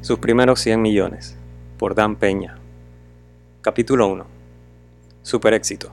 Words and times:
Sus 0.00 0.18
primeros 0.18 0.60
100 0.60 0.82
millones, 0.82 1.36
por 1.78 1.94
Dan 1.94 2.16
Peña. 2.16 2.58
Capítulo 3.62 4.08
1. 4.08 4.26
Super 5.22 5.54
éxito. 5.54 5.90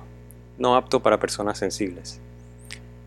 No 0.57 0.75
apto 0.75 1.01
para 1.01 1.19
personas 1.19 1.57
sensibles. 1.57 2.19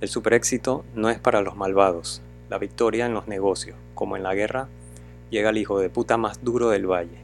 El 0.00 0.08
super 0.08 0.32
éxito 0.32 0.84
no 0.94 1.10
es 1.10 1.18
para 1.18 1.42
los 1.42 1.56
malvados. 1.56 2.22
La 2.48 2.58
victoria 2.58 3.06
en 3.06 3.14
los 3.14 3.28
negocios, 3.28 3.76
como 3.94 4.16
en 4.16 4.22
la 4.22 4.34
guerra, 4.34 4.68
llega 5.30 5.50
al 5.50 5.58
hijo 5.58 5.78
de 5.78 5.90
puta 5.90 6.16
más 6.16 6.42
duro 6.42 6.70
del 6.70 6.90
valle. 6.90 7.18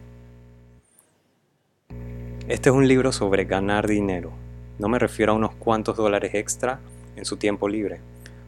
Este 2.48 2.68
es 2.68 2.74
un 2.74 2.88
libro 2.88 3.12
sobre 3.12 3.44
ganar 3.44 3.86
dinero. 3.86 4.32
No 4.78 4.88
me 4.88 4.98
refiero 4.98 5.32
a 5.32 5.36
unos 5.36 5.54
cuantos 5.54 5.96
dólares 5.96 6.34
extra 6.34 6.80
en 7.16 7.24
su 7.24 7.36
tiempo 7.36 7.68
libre. 7.68 8.00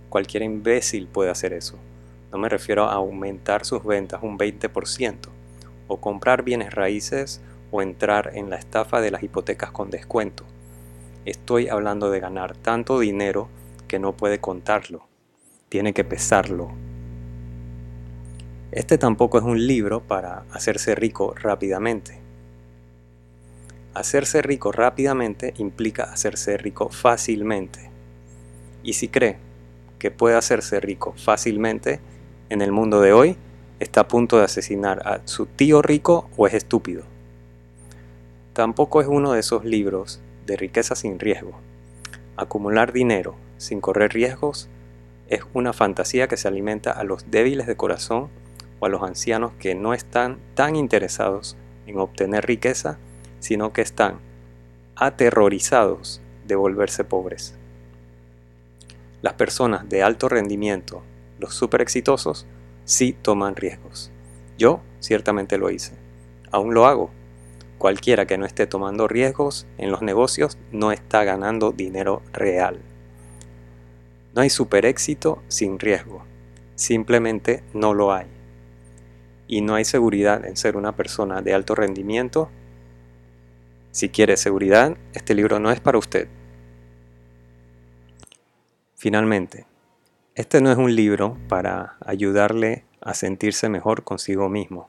Cualquier 0.09 0.43
imbécil 0.43 1.06
puede 1.06 1.30
hacer 1.30 1.52
eso. 1.52 1.77
No 2.33 2.39
me 2.39 2.49
refiero 2.49 2.87
a 2.87 2.95
aumentar 2.95 3.67
sus 3.67 3.85
ventas 3.85 4.23
un 4.23 4.39
20% 4.39 5.29
o 5.86 6.00
comprar 6.00 6.43
bienes 6.43 6.73
raíces 6.73 7.43
o 7.71 7.82
entrar 7.82 8.32
en 8.35 8.49
la 8.49 8.57
estafa 8.57 9.03
de 9.03 9.11
las 9.11 9.23
hipotecas 9.23 9.71
con 9.71 9.90
descuento. 9.90 10.45
Estoy 11.26 11.68
hablando 11.68 12.11
de 12.11 12.21
ganar 12.21 12.57
tanto 12.57 12.99
dinero 12.99 13.49
que 13.87 13.99
no 13.99 14.17
puede 14.17 14.40
contarlo. 14.40 15.07
Tiene 15.68 15.93
que 15.93 16.04
pesarlo. 16.04 16.71
Este 18.73 18.96
tampoco 18.96 19.37
es 19.37 19.45
un 19.45 19.67
libro 19.67 20.01
para 20.01 20.45
hacerse 20.51 20.95
rico 20.95 21.35
rápidamente. 21.35 22.18
Hacerse 23.93 24.40
rico 24.40 24.73
rápidamente 24.73 25.53
implica 25.59 26.04
hacerse 26.04 26.57
rico 26.57 26.89
fácilmente. 26.89 27.90
Y 28.82 28.95
si 28.95 29.09
cree 29.09 29.37
que 29.99 30.11
puede 30.11 30.37
hacerse 30.37 30.81
rico 30.81 31.12
fácilmente, 31.17 32.01
en 32.52 32.61
el 32.61 32.70
mundo 32.70 33.00
de 33.00 33.14
hoy 33.14 33.38
está 33.80 34.02
a 34.02 34.08
punto 34.08 34.36
de 34.36 34.44
asesinar 34.44 35.08
a 35.08 35.22
su 35.24 35.47
tío 35.47 35.80
rico 35.80 36.28
o 36.36 36.47
es 36.47 36.52
estúpido. 36.52 37.02
Tampoco 38.53 39.00
es 39.00 39.09
uno 39.09 39.33
de 39.33 39.41
esos 39.41 39.64
libros 39.64 40.20
de 40.44 40.59
riqueza 40.59 40.94
sin 40.94 41.19
riesgo. 41.19 41.59
Acumular 42.36 42.92
dinero 42.92 43.36
sin 43.56 43.81
correr 43.81 44.12
riesgos 44.12 44.69
es 45.31 45.41
una 45.55 45.72
fantasía 45.72 46.28
que 46.28 46.36
se 46.36 46.47
alimenta 46.47 46.91
a 46.91 47.05
los 47.05 47.31
débiles 47.31 47.67
de 47.67 47.75
corazón 47.75 48.28
o 48.81 48.84
a 48.84 48.91
los 48.91 49.03
ancianos 49.03 49.53
que 49.59 49.75
no 49.75 49.94
están 49.94 50.39
tan 50.55 50.77
interesados 50.77 51.56
en 51.87 51.98
obtener 51.98 52.44
riqueza, 52.44 52.98
sino 53.41 53.72
que 53.72 53.81
están 53.81 54.19
aterrorizados 54.94 56.20
de 56.47 56.55
volverse 56.55 57.03
pobres. 57.03 57.55
Las 59.22 59.33
personas 59.33 59.89
de 59.89 60.03
alto 60.03 60.28
rendimiento 60.28 61.03
los 61.43 61.55
super 61.55 61.83
exitosos 61.83 62.47
sí 62.85 63.12
toman 63.21 63.57
riesgos. 63.57 64.11
Yo 64.57 64.81
ciertamente 65.01 65.59
lo 65.59 65.71
hice. 65.71 65.95
Aún 66.51 66.73
lo 66.73 66.87
hago. 66.87 67.11
Cualquiera 67.79 68.27
que 68.27 68.39
no 68.39 68.47
esté 68.47 68.67
tomando 68.67 69.09
riesgos 69.09 69.67
en 69.77 69.91
los 69.91 70.03
negocios 70.03 70.57
no 70.71 70.93
está 70.93 71.25
ganando 71.25 71.73
dinero 71.73 72.23
real. 72.33 72.81
No 74.34 74.43
hay 74.43 74.51
super 74.51 74.87
éxito 74.87 75.43
sin 75.49 75.79
riesgo. 75.81 76.25
Simplemente 76.77 77.65
no 77.75 77.93
lo 77.93 78.12
hay. 78.12 78.29
Y 79.49 79.62
no 79.62 79.75
hay 79.75 79.84
seguridad 79.84 80.45
en 80.47 80.56
ser 80.56 80.77
una 80.77 80.95
persona 80.95 81.43
de 81.43 81.55
alto 81.55 81.75
rendimiento. 81.75 82.51
Si 83.91 84.09
quiere 84.09 84.37
seguridad, 84.37 84.97
este 85.12 85.34
libro 85.34 85.59
no 85.59 85.73
es 85.73 85.81
para 85.81 85.99
usted. 85.99 86.29
Finalmente, 88.95 89.67
este 90.34 90.62
no 90.62 90.72
es 90.72 90.78
un 90.78 90.94
libro 90.97 91.36
para 91.47 91.97
ayudarle 92.00 92.86
a 93.02 93.12
sentirse 93.12 93.69
mejor 93.69 94.02
consigo 94.02 94.48
mismo. 94.48 94.88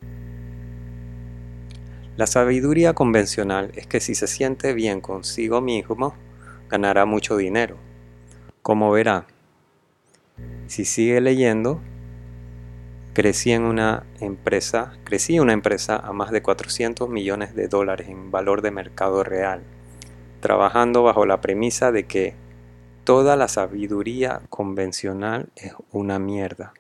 La 2.16 2.27
sabiduría 2.27 2.94
convencional 2.94 3.71
es 3.75 3.86
que 3.86 3.99
si 3.99 4.16
se 4.16 4.27
siente 4.27 4.73
bien 4.73 5.02
consigo 5.02 5.59
mismo, 5.59 6.16
ganará 6.69 7.05
mucho 7.05 7.36
dinero. 7.36 7.76
Como 8.61 8.89
verá, 8.92 9.27
si 10.67 10.86
sigue 10.86 11.20
leyendo, 11.20 11.82
crecí 13.14 13.52
en 13.52 13.64
una 13.64 14.05
empresa, 14.21 14.93
crecí 15.03 15.39
una 15.39 15.52
empresa 15.52 15.98
a 15.98 16.14
más 16.14 16.32
de 16.32 16.42
400 16.42 17.09
millones 17.09 17.53
de 17.53 17.67
dólares 17.67 18.08
en 18.08 18.32
valor 18.32 18.61
de 18.61 18.71
mercado 18.71 19.26
real, 19.26 19.64
trabajando 20.39 21.03
bajo 21.03 21.26
la 21.26 21.42
premisa 21.42 21.92
de 21.92 22.05
que 22.05 22.42
Toda 23.03 23.36
la 23.36 23.49
sabiduría 23.49 24.43
convencional 24.49 25.49
es 25.58 25.73
una 25.91 26.19
mierda. 26.19 26.73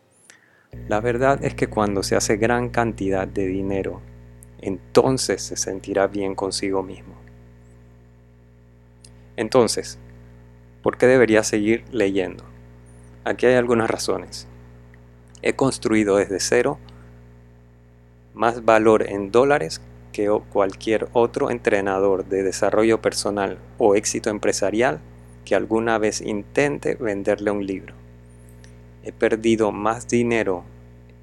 La 0.87 1.01
verdad 1.01 1.43
es 1.43 1.53
que 1.53 1.67
cuando 1.67 2.01
se 2.01 2.15
hace 2.15 2.37
gran 2.37 2.69
cantidad 2.69 3.27
de 3.27 3.45
dinero, 3.45 3.99
entonces 4.61 5.41
se 5.41 5.57
sentirá 5.57 6.07
bien 6.07 6.33
consigo 6.33 6.81
mismo. 6.81 7.15
Entonces, 9.35 9.99
¿por 10.81 10.97
qué 10.97 11.07
debería 11.07 11.43
seguir 11.43 11.83
leyendo? 11.91 12.45
Aquí 13.25 13.45
hay 13.45 13.55
algunas 13.55 13.89
razones. 13.89 14.47
He 15.41 15.57
construido 15.57 16.15
desde 16.15 16.39
cero 16.39 16.79
más 18.33 18.63
valor 18.63 19.09
en 19.09 19.29
dólares 19.29 19.81
que 20.13 20.29
cualquier 20.53 21.09
otro 21.11 21.51
entrenador 21.51 22.23
de 22.25 22.43
desarrollo 22.43 23.01
personal 23.01 23.57
o 23.77 23.95
éxito 23.95 24.29
empresarial 24.29 25.01
que 25.45 25.55
alguna 25.55 25.97
vez 25.97 26.21
intente 26.21 26.95
venderle 26.95 27.51
un 27.51 27.65
libro. 27.65 27.95
He 29.03 29.11
perdido 29.11 29.71
más 29.71 30.07
dinero 30.07 30.63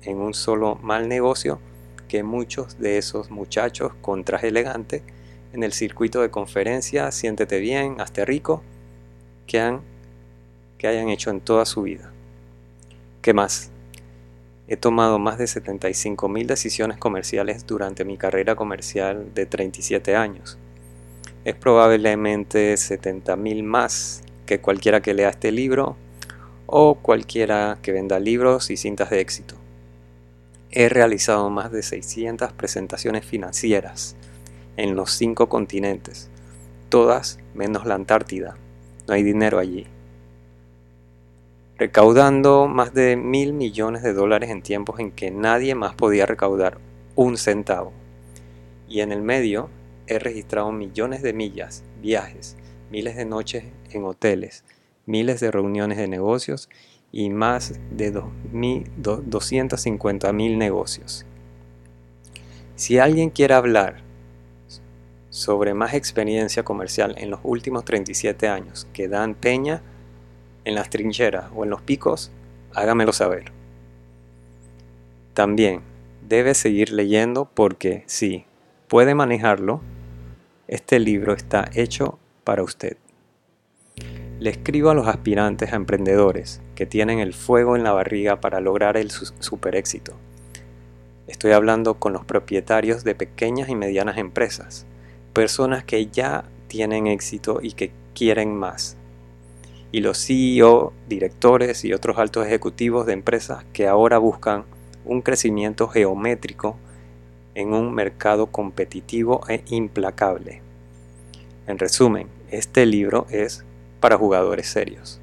en 0.03 0.19
un 0.19 0.35
solo 0.35 0.77
mal 0.77 1.09
negocio 1.09 1.61
que 2.09 2.23
muchos 2.23 2.79
de 2.79 2.99
esos 2.99 3.31
muchachos 3.31 3.93
con 4.01 4.25
traje 4.25 4.49
elegante 4.49 5.03
en 5.53 5.63
el 5.63 5.73
circuito 5.73 6.21
de 6.21 6.31
conferencias 6.31 7.15
Siéntete 7.15 7.59
bien, 7.59 8.01
hazte 8.01 8.25
rico, 8.25 8.63
que, 9.47 9.61
han, 9.61 9.81
que 10.79 10.87
hayan 10.87 11.09
hecho 11.09 11.31
en 11.31 11.41
toda 11.41 11.65
su 11.65 11.83
vida. 11.83 12.13
¿Qué 13.23 13.33
más? 13.33 13.71
He 14.69 14.77
tomado 14.77 15.19
más 15.19 15.39
de 15.39 15.47
75 15.47 16.29
mil 16.29 16.47
decisiones 16.47 16.99
comerciales 16.99 17.67
durante 17.67 18.05
mi 18.05 18.17
carrera 18.17 18.55
comercial 18.55 19.35
de 19.35 19.47
37 19.47 20.15
años 20.15 20.59
es 21.45 21.55
probablemente 21.55 22.75
70.000 22.75 23.63
más 23.63 24.23
que 24.47 24.61
cualquiera 24.61 25.01
que 25.01 25.15
lea 25.15 25.31
este 25.31 25.53
libro 25.53 25.97
o 26.67 26.97
cualquiera 26.97 27.79
que 27.83 27.93
venda 27.93 28.21
libros 28.21 28.71
y 28.71 28.77
cintas 28.77 29.11
de 29.11 29.21
éxito. 29.21 29.55
He 30.71 30.89
realizado 30.89 31.51
más 31.51 31.73
de 31.73 31.83
600 31.83 32.53
presentaciones 32.53 33.25
financieras 33.25 34.17
en 34.77 34.95
los 34.95 35.11
cinco 35.13 35.49
continentes, 35.49 36.31
todas 36.89 37.39
menos 37.55 37.87
la 37.87 37.95
Antártida. 37.95 38.57
No 39.09 39.15
hay 39.15 39.23
dinero 39.23 39.59
allí. 39.59 39.87
Recaudando 41.77 42.69
más 42.69 42.95
de 42.95 43.17
mil 43.17 43.53
millones 43.53 44.03
de 44.03 44.13
dólares 44.13 44.51
en 44.51 44.63
tiempos 44.63 45.01
en 45.01 45.11
que 45.11 45.31
nadie 45.31 45.75
más 45.75 45.95
podía 45.95 46.27
recaudar 46.27 46.79
un 47.17 47.37
centavo. 47.37 47.93
Y 48.89 49.01
en 49.01 49.13
el 49.13 49.23
medio 49.23 49.71
he 50.11 50.19
registrado 50.19 50.71
millones 50.73 51.23
de 51.23 51.33
millas, 51.33 51.85
viajes, 52.03 52.59
miles 52.91 53.17
de 53.17 53.25
noches 53.25 53.65
en 53.93 54.05
hoteles, 54.05 54.65
miles 55.07 55.41
de 55.41 55.53
reuniones 55.53 55.97
de 55.99 56.09
negocios 56.09 56.69
y 57.13 57.31
más 57.31 57.79
de 57.93 58.11
250 58.11 60.33
mil 60.33 60.59
negocios. 60.59 61.25
Si 62.75 62.99
alguien 62.99 63.31
quiere 63.31 63.55
hablar 63.55 64.03
sobre 65.29 65.75
más 65.75 65.95
experiencia 65.95 66.65
comercial 66.65 67.15
en 67.19 67.31
los 67.31 67.39
últimos 67.45 67.85
37 67.85 68.49
años 68.49 68.89
que 68.93 69.07
Dan 69.07 69.35
Peña 69.35 69.81
en 70.65 70.75
las 70.75 70.91
trincheras 70.91 71.53
o 71.55 71.63
en 71.63 71.71
los 71.71 71.83
picos, 71.83 72.33
hágamelo 72.75 73.13
saber. 73.13 73.53
También 75.35 75.83
debe 76.29 76.55
seguir 76.55 76.93
leyendo 76.93 77.49
porque 77.55 78.03
si 78.07 78.45
puede 78.89 79.15
manejarlo, 79.15 79.81
este 80.71 81.01
libro 81.01 81.35
está 81.35 81.69
hecho 81.75 82.21
para 82.45 82.63
usted. 82.63 82.97
Le 84.39 84.51
escribo 84.51 84.91
a 84.91 84.95
los 84.95 85.09
aspirantes 85.09 85.73
a 85.73 85.77
emprendedores 85.77 86.63
que 86.77 86.87
tienen 86.87 87.19
el 87.19 87.35
fuego 87.35 87.75
en 87.75 87.83
la 87.83 87.91
barriga 87.91 88.41
para 88.41 88.61
lograr 88.61 88.97
el 88.97 89.11
super 89.11 89.75
éxito. 89.75 90.13
Estoy 91.27 91.51
hablando 91.53 91.95
con 91.95 92.13
los 92.13 92.25
propietarios 92.25 93.03
de 93.03 93.17
pequeñas 93.17 93.69
y 93.69 93.75
medianas 93.75 94.17
empresas, 94.17 94.87
personas 95.33 95.83
que 95.83 96.07
ya 96.07 96.45
tienen 96.69 97.09
éxito 97.09 97.59
y 97.61 97.73
que 97.73 97.91
quieren 98.15 98.55
más. 98.55 98.97
Y 99.91 100.03
los 100.03 100.25
CEO, 100.25 100.93
directores 101.09 101.85
y 101.85 101.93
otros 101.93 102.17
altos 102.19 102.47
ejecutivos 102.47 103.07
de 103.07 103.15
empresas 103.15 103.65
que 103.73 103.89
ahora 103.89 104.19
buscan 104.19 104.67
un 105.05 105.21
crecimiento 105.21 105.89
geométrico 105.89 106.77
en 107.61 107.75
un 107.75 107.95
mercado 107.95 108.47
competitivo 108.47 109.43
e 109.49 109.63
implacable. 109.69 110.63
En 111.67 111.79
resumen, 111.79 112.29
este 112.51 112.87
libro 112.87 113.27
es 113.31 113.65
para 114.01 114.19
jugadores 114.19 114.69
serios. 114.69 115.21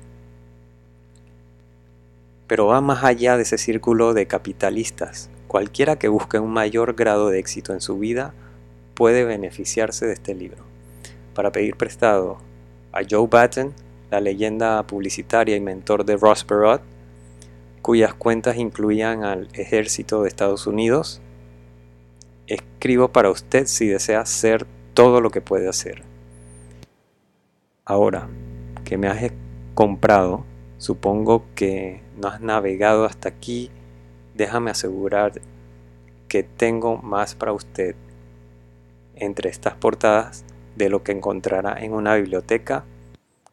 Pero 2.47 2.67
va 2.67 2.79
más 2.79 3.03
allá 3.03 3.35
de 3.35 3.43
ese 3.43 3.57
círculo 3.57 4.13
de 4.13 4.27
capitalistas 4.27 5.29
cualquiera 5.47 5.97
que 5.97 6.07
busque 6.07 6.39
un 6.39 6.51
mayor 6.51 6.93
grado 6.93 7.29
de 7.29 7.39
éxito 7.39 7.73
en 7.73 7.81
su 7.81 7.97
vida 7.97 8.33
puede 8.93 9.23
beneficiarse 9.23 10.05
de 10.05 10.13
este 10.13 10.35
libro. 10.35 10.63
Para 11.33 11.51
pedir 11.51 11.75
prestado 11.75 12.37
a 12.91 13.01
Joe 13.09 13.27
Batten, 13.29 13.73
la 14.11 14.19
leyenda 14.19 14.83
publicitaria 14.83 15.55
y 15.55 15.61
mentor 15.61 16.05
de 16.05 16.17
Ross 16.17 16.43
Perot, 16.43 16.81
cuyas 17.81 18.13
cuentas 18.13 18.57
incluían 18.57 19.23
al 19.23 19.47
ejército 19.53 20.23
de 20.23 20.29
Estados 20.29 20.67
Unidos, 20.67 21.21
escribo 22.47 23.09
para 23.09 23.29
usted 23.29 23.67
si 23.67 23.87
desea 23.87 24.25
ser 24.25 24.65
todo 24.93 25.21
lo 25.21 25.29
que 25.29 25.41
puede 25.41 25.67
hacer. 25.67 26.03
Ahora 27.85 28.27
que 28.83 28.97
me 28.97 29.07
has 29.07 29.31
comprado, 29.75 30.45
supongo 30.77 31.45
que 31.55 32.01
no 32.17 32.29
has 32.29 32.41
navegado 32.41 33.05
hasta 33.05 33.29
aquí, 33.29 33.69
déjame 34.33 34.71
asegurar 34.71 35.33
que 36.27 36.43
tengo 36.43 36.97
más 36.97 37.35
para 37.35 37.53
usted 37.53 37.95
entre 39.15 39.49
estas 39.49 39.75
portadas 39.75 40.43
de 40.75 40.89
lo 40.89 41.03
que 41.03 41.11
encontrará 41.11 41.77
en 41.79 41.93
una 41.93 42.15
biblioteca 42.15 42.85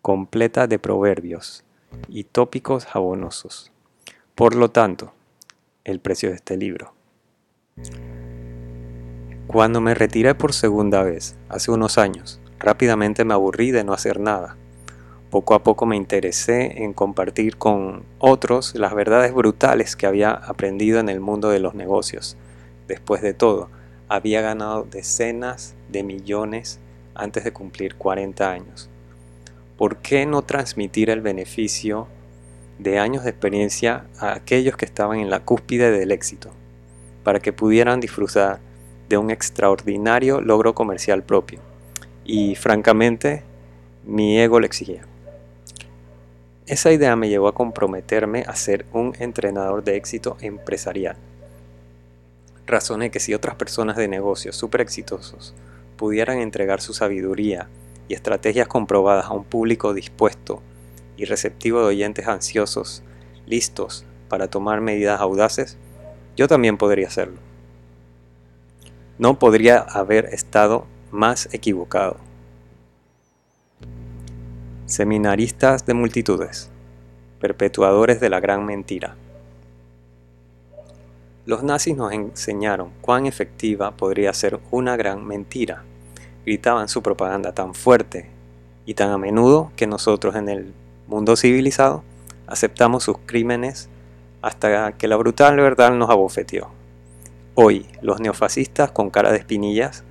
completa 0.02 0.67
de 0.67 0.79
proverbios 0.79 1.64
y 2.08 2.25
tópicos 2.25 2.85
jabonosos. 2.85 3.73
Por 4.35 4.55
lo 4.55 4.70
tanto, 4.70 5.12
el 5.85 6.00
precio 6.00 6.31
de 6.31 6.37
este 6.37 6.56
libro. 6.56 6.93
Cuando 9.46 9.81
me 9.81 9.94
retiré 9.94 10.35
por 10.35 10.52
segunda 10.52 11.02
vez, 11.02 11.37
hace 11.49 11.70
unos 11.70 11.99
años, 11.99 12.41
rápidamente 12.58 13.25
me 13.25 13.35
aburrí 13.35 13.70
de 13.70 13.85
no 13.85 13.93
hacer 13.93 14.19
nada. 14.19 14.56
Poco 15.31 15.55
a 15.55 15.62
poco 15.62 15.85
me 15.85 15.96
interesé 15.96 16.82
en 16.82 16.93
compartir 16.93 17.56
con 17.56 18.05
otros 18.19 18.75
las 18.75 18.94
verdades 18.94 19.35
brutales 19.35 19.96
que 19.96 20.06
había 20.06 20.31
aprendido 20.31 20.99
en 20.99 21.08
el 21.08 21.20
mundo 21.20 21.50
de 21.50 21.61
los 21.61 21.75
negocios. 21.75 22.37
Después 22.88 23.20
de 23.20 23.35
todo, 23.35 23.69
había 24.08 24.41
ganado 24.41 24.87
decenas 24.91 25.75
de 25.88 26.02
millones 26.02 26.81
antes 27.14 27.44
de 27.44 27.52
cumplir 27.52 27.96
40 27.96 28.50
años. 28.50 28.88
¿Por 29.76 29.99
qué 29.99 30.25
no 30.25 30.43
transmitir 30.43 31.11
el 31.11 31.20
beneficio 31.20 32.08
de 32.79 32.99
años 32.99 33.25
de 33.25 33.31
experiencia 33.31 34.06
a 34.19 34.35
aquellos 34.35 34.76
que 34.76 34.85
estaban 34.85 35.20
en 35.20 35.31
la 35.31 35.41
cúspide 35.41 35.91
del 35.91 36.12
éxito, 36.12 36.50
para 37.23 37.41
que 37.41 37.52
pudieran 37.52 38.00
disfrutar 38.00 38.58
de 39.15 39.19
un 39.19 39.31
extraordinario 39.31 40.41
logro 40.41 40.75
comercial 40.75 41.23
propio? 41.23 41.61
Y 42.25 42.55
francamente, 42.57 43.43
mi 44.05 44.39
ego 44.39 44.61
lo 44.61 44.67
exigía. 44.67 45.07
Esa 46.67 46.93
idea 46.93 47.17
me 47.17 47.29
llevó 47.29 47.49
a 47.49 47.55
comprometerme 47.55 48.45
a 48.47 48.55
ser 48.57 48.87
un 48.93 49.15
entrenador 49.19 49.85
de 49.85 49.97
éxito 49.97 50.37
empresarial 50.41 51.17
razoné 52.67 53.11
que 53.11 53.21
si 53.21 53.35
otras 53.35 53.55
personas 53.57 53.97
de 53.97 54.09
negocios 54.09 54.57
súper 54.57 54.81
exitosos 54.81 55.55
pudieran 55.97 56.39
entregar 56.39 56.81
su 56.81 56.95
sabiduría 56.95 57.69
y 58.09 58.15
estrategias 58.15 58.69
comprobadas 58.69 59.27
a 59.27 59.33
un 59.33 59.45
público 59.45 59.95
dispuesto 59.95 60.63
y 61.17 61.25
receptivo 61.25 61.81
de 61.81 61.87
oyentes 61.87 62.27
ansiosos, 62.27 63.03
listos 63.47 64.05
para 64.29 64.49
tomar 64.49 64.81
medidas 64.81 65.21
audaces, 65.21 65.77
yo 66.37 66.49
también 66.49 66.77
podría 66.77 67.07
hacerlo. 67.07 67.39
No 69.19 69.39
podría 69.39 69.79
haber 69.79 70.27
estado 70.27 70.87
más 71.13 71.49
equivocado. 71.53 72.17
Seminaristas 74.87 75.87
de 75.87 75.95
multitudes, 75.95 76.69
perpetuadores 77.41 78.19
de 78.19 78.29
la 78.29 78.41
gran 78.41 78.67
mentira. 78.67 79.15
Los 81.47 81.63
nazis 81.63 81.97
nos 81.97 82.13
enseñaron 82.13 82.91
cuán 83.01 83.27
efectiva 83.27 83.93
podría 83.93 84.33
ser 84.33 84.59
una 84.73 84.97
gran 84.97 85.25
mentira. 85.25 85.85
Gritaban 86.45 86.89
su 86.89 87.03
propaganda 87.03 87.53
tan 87.53 87.75
fuerte 87.75 88.31
y 88.87 88.95
tan 88.95 89.11
a 89.11 89.19
menudo 89.19 89.71
que 89.77 89.87
nosotros 89.87 90.35
en 90.35 90.49
el 90.49 90.75
mundo 91.07 91.37
civilizado 91.37 92.03
aceptamos 92.47 93.05
sus 93.05 93.19
crímenes 93.27 93.89
hasta 94.43 94.93
que 94.93 95.07
la 95.07 95.17
brutal 95.17 95.57
verdad 95.57 95.93
nos 95.93 96.11
abofeteó. 96.11 96.71
Hoy, 97.56 97.87
los 98.03 98.19
neofascistas 98.19 98.91
con 98.91 99.11
cara 99.11 99.31
de 99.31 99.39
espinillas 99.39 100.03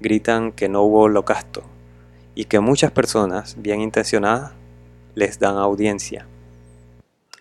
gritan 0.00 0.52
que 0.52 0.68
no 0.68 0.82
hubo 0.82 1.04
holocausto 1.04 1.62
y 2.34 2.44
que 2.44 2.60
muchas 2.60 2.90
personas 2.90 3.56
bien 3.58 3.80
intencionadas 3.80 4.52
les 5.14 5.38
dan 5.38 5.56
audiencia. 5.56 6.26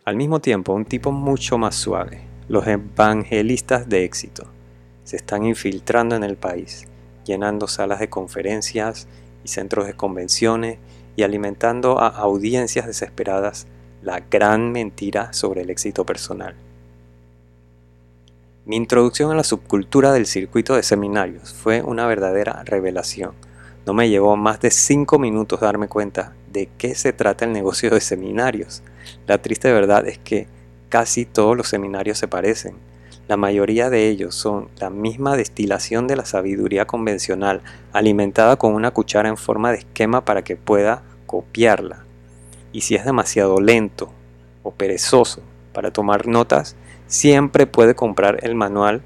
Al 0.06 0.16
mismo 0.16 0.40
tiempo, 0.40 0.72
un 0.72 0.86
tipo 0.86 1.12
mucho 1.12 1.58
más 1.58 1.76
suave, 1.76 2.22
los 2.48 2.66
evangelistas 2.66 3.90
de 3.90 4.06
éxito 4.06 4.46
se 5.04 5.18
están 5.18 5.44
infiltrando 5.44 6.16
en 6.16 6.24
el 6.24 6.38
país, 6.38 6.88
llenando 7.26 7.68
salas 7.68 8.00
de 8.00 8.10
conferencias 8.10 9.10
y 9.44 9.50
centros 9.50 9.86
de 9.86 9.96
convenciones 9.96 10.80
y 11.18 11.24
alimentando 11.24 12.00
a 12.00 12.08
audiencias 12.08 12.88
desesperadas 12.88 13.68
la 14.02 14.22
gran 14.22 14.72
mentira 14.72 15.34
sobre 15.34 15.64
el 15.64 15.72
éxito 15.72 16.06
personal. 16.06 16.56
Mi 18.66 18.76
introducción 18.76 19.32
a 19.32 19.36
la 19.36 19.44
subcultura 19.44 20.14
del 20.14 20.26
circuito 20.26 20.76
de 20.76 20.84
seminarios 20.84 21.54
fue 21.54 21.82
una 21.82 22.08
verdadera 22.08 22.64
revelación. 22.64 23.34
No 23.86 23.94
me 23.94 24.10
llevó 24.10 24.36
más 24.38 24.60
de 24.60 24.72
cinco 24.72 25.18
minutos 25.18 25.60
darme 25.60 25.88
cuenta 25.88 26.34
de 26.52 26.70
qué 26.78 26.96
se 26.96 27.14
trata 27.14 27.46
el 27.46 27.54
negocio 27.54 27.90
de 27.90 28.02
seminarios. 28.02 28.84
La 29.28 29.42
triste 29.42 29.72
verdad 29.72 30.08
es 30.08 30.20
que 30.20 30.48
Casi 30.92 31.24
todos 31.24 31.56
los 31.56 31.70
seminarios 31.70 32.18
se 32.18 32.28
parecen. 32.28 32.76
La 33.30 33.38
mayoría 33.38 33.90
de 33.90 34.10
ellos 34.10 34.36
son 34.36 34.68
la 34.78 34.90
misma 34.90 35.38
destilación 35.38 36.06
de 36.06 36.18
la 36.18 36.26
sabiduría 36.26 36.86
convencional, 36.86 37.62
alimentada 37.94 38.58
con 38.58 38.74
una 38.74 38.92
cuchara 38.92 39.30
en 39.30 39.38
forma 39.38 39.72
de 39.72 39.78
esquema 39.78 40.26
para 40.26 40.44
que 40.44 40.58
pueda 40.58 41.04
copiarla. 41.28 42.04
Y 42.74 42.82
si 42.82 42.96
es 42.96 43.06
demasiado 43.06 43.62
lento 43.62 44.12
o 44.64 44.72
perezoso 44.72 45.42
para 45.74 45.92
tomar 45.92 46.28
notas, 46.28 46.78
siempre 47.08 47.68
puede 47.68 47.96
comprar 47.96 48.40
el 48.44 48.56
manual 48.56 49.02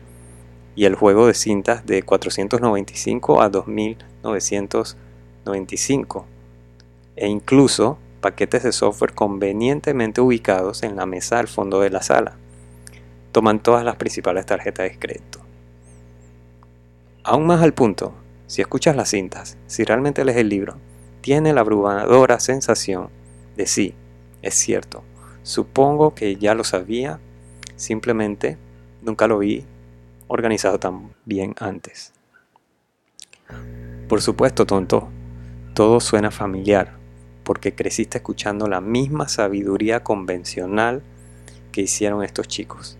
y 0.76 0.86
el 0.86 0.96
juego 0.96 1.28
de 1.28 1.34
cintas 1.34 1.86
de 1.86 2.04
495 2.04 3.42
a 3.42 3.50
2995 3.50 6.26
e 7.16 7.28
incluso 7.28 7.98
paquetes 8.20 8.64
de 8.64 8.72
software 8.72 9.14
convenientemente 9.14 10.22
ubicados 10.22 10.84
en 10.84 10.96
la 10.96 11.06
mesa 11.06 11.40
al 11.40 11.48
fondo 11.48 11.82
de 11.82 11.90
la 11.90 12.02
sala. 12.02 12.38
Toman 13.32 13.60
todas 13.60 13.86
las 13.86 13.96
principales 13.96 14.46
tarjetas 14.46 14.90
de 14.90 15.00
crédito. 15.00 15.40
Aún 17.24 17.48
más 17.48 17.62
al 17.62 17.74
punto, 17.74 18.14
si 18.48 18.62
escuchas 18.62 18.96
las 18.96 19.10
cintas, 19.10 19.58
si 19.68 19.84
realmente 19.84 20.26
lees 20.26 20.38
el 20.38 20.50
libro, 20.50 20.76
tiene 21.22 21.54
la 21.54 21.62
abrumadora 21.62 22.40
sensación 22.40 23.10
de 23.56 23.66
sí, 23.66 23.96
es 24.42 24.56
cierto, 24.56 25.04
supongo 25.46 26.16
que 26.16 26.38
ya 26.38 26.56
lo 26.56 26.64
sabía, 26.64 27.20
simplemente 27.76 28.58
nunca 29.04 29.28
lo 29.28 29.38
vi 29.38 29.64
organizado 30.28 30.80
tan 30.80 31.14
bien 31.24 31.54
antes. 31.60 32.14
Por 34.10 34.24
supuesto, 34.24 34.66
tonto, 34.66 35.08
todo 35.76 36.00
suena 36.00 36.32
familiar, 36.32 36.98
porque 37.44 37.76
creciste 37.76 38.18
escuchando 38.18 38.68
la 38.68 38.82
misma 38.82 39.28
sabiduría 39.28 40.04
convencional 40.04 41.04
que 41.72 41.82
hicieron 41.82 42.24
estos 42.24 42.48
chicos. 42.48 42.98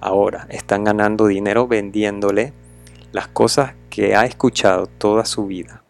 Ahora 0.00 0.48
están 0.50 0.82
ganando 0.82 1.28
dinero 1.28 1.68
vendiéndole 1.68 2.52
las 3.12 3.28
cosas 3.28 3.74
que 3.88 4.16
ha 4.16 4.24
escuchado 4.24 4.88
toda 4.88 5.24
su 5.24 5.46
vida. 5.46 5.83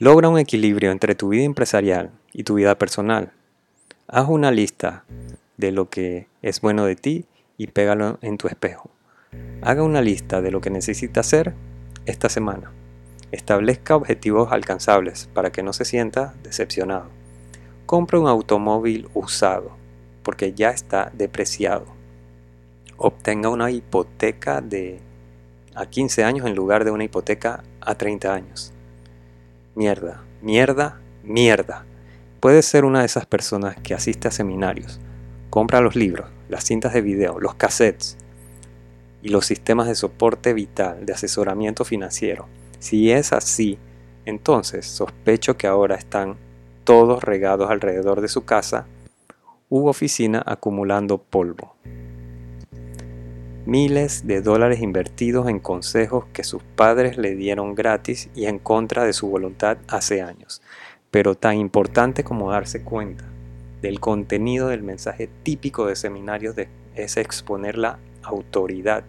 Logra 0.00 0.28
un 0.28 0.40
equilibrio 0.40 0.90
entre 0.90 1.14
tu 1.14 1.28
vida 1.28 1.44
empresarial 1.44 2.10
y 2.32 2.42
tu 2.42 2.54
vida 2.54 2.76
personal. 2.76 3.30
Haz 4.08 4.28
una 4.28 4.50
lista 4.50 5.04
de 5.56 5.70
lo 5.70 5.88
que 5.88 6.26
es 6.42 6.60
bueno 6.60 6.84
de 6.84 6.96
ti 6.96 7.26
y 7.58 7.68
pégalo 7.68 8.18
en 8.20 8.36
tu 8.36 8.48
espejo. 8.48 8.90
Haga 9.62 9.84
una 9.84 10.02
lista 10.02 10.42
de 10.42 10.50
lo 10.50 10.60
que 10.60 10.70
necesita 10.70 11.20
hacer 11.20 11.54
esta 12.06 12.28
semana. 12.28 12.72
Establezca 13.30 13.94
objetivos 13.94 14.50
alcanzables 14.50 15.30
para 15.32 15.52
que 15.52 15.62
no 15.62 15.72
se 15.72 15.84
sienta 15.84 16.34
decepcionado. 16.42 17.06
Compre 17.86 18.18
un 18.18 18.26
automóvil 18.26 19.08
usado 19.14 19.76
porque 20.24 20.54
ya 20.54 20.70
está 20.70 21.12
depreciado. 21.14 21.86
Obtenga 22.96 23.48
una 23.48 23.70
hipoteca 23.70 24.60
de 24.60 24.98
a 25.76 25.86
15 25.86 26.24
años 26.24 26.46
en 26.46 26.56
lugar 26.56 26.84
de 26.84 26.90
una 26.90 27.04
hipoteca 27.04 27.62
a 27.80 27.94
30 27.94 28.34
años. 28.34 28.73
Mierda, 29.76 30.22
mierda, 30.40 31.00
mierda. 31.24 31.84
Puedes 32.38 32.64
ser 32.64 32.84
una 32.84 33.00
de 33.00 33.06
esas 33.06 33.26
personas 33.26 33.76
que 33.76 33.92
asiste 33.92 34.28
a 34.28 34.30
seminarios, 34.30 35.00
compra 35.50 35.80
los 35.80 35.96
libros, 35.96 36.28
las 36.48 36.62
cintas 36.62 36.92
de 36.92 37.00
video, 37.00 37.40
los 37.40 37.56
cassettes 37.56 38.16
y 39.20 39.30
los 39.30 39.46
sistemas 39.46 39.88
de 39.88 39.96
soporte 39.96 40.52
vital, 40.54 41.04
de 41.04 41.12
asesoramiento 41.12 41.84
financiero. 41.84 42.46
Si 42.78 43.10
es 43.10 43.32
así, 43.32 43.78
Entonces 44.26 44.86
sospecho 44.86 45.56
que 45.56 45.66
ahora 45.66 45.96
están 45.96 46.36
todos 46.84 47.24
regados 47.24 47.68
alrededor 47.68 48.20
de 48.20 48.28
su 48.28 48.44
casa 48.44 48.86
u 49.68 49.88
oficina 49.88 50.40
acumulando 50.46 51.18
polvo. 51.18 51.74
Miles 53.66 54.26
de 54.26 54.42
dólares 54.42 54.82
invertidos 54.82 55.48
en 55.48 55.58
consejos 55.58 56.26
que 56.34 56.44
sus 56.44 56.62
padres 56.62 57.16
le 57.16 57.34
dieron 57.34 57.74
gratis 57.74 58.28
y 58.34 58.44
en 58.44 58.58
contra 58.58 59.04
de 59.04 59.14
su 59.14 59.28
voluntad 59.28 59.78
hace 59.88 60.20
años. 60.20 60.60
Pero 61.10 61.34
tan 61.34 61.56
importante 61.56 62.24
como 62.24 62.50
darse 62.50 62.82
cuenta 62.82 63.24
del 63.80 64.00
contenido 64.00 64.68
del 64.68 64.82
mensaje 64.82 65.30
típico 65.44 65.86
de 65.86 65.96
seminarios 65.96 66.56
es 66.94 67.16
exponer 67.16 67.78
la 67.78 67.98
autoridad 68.22 69.02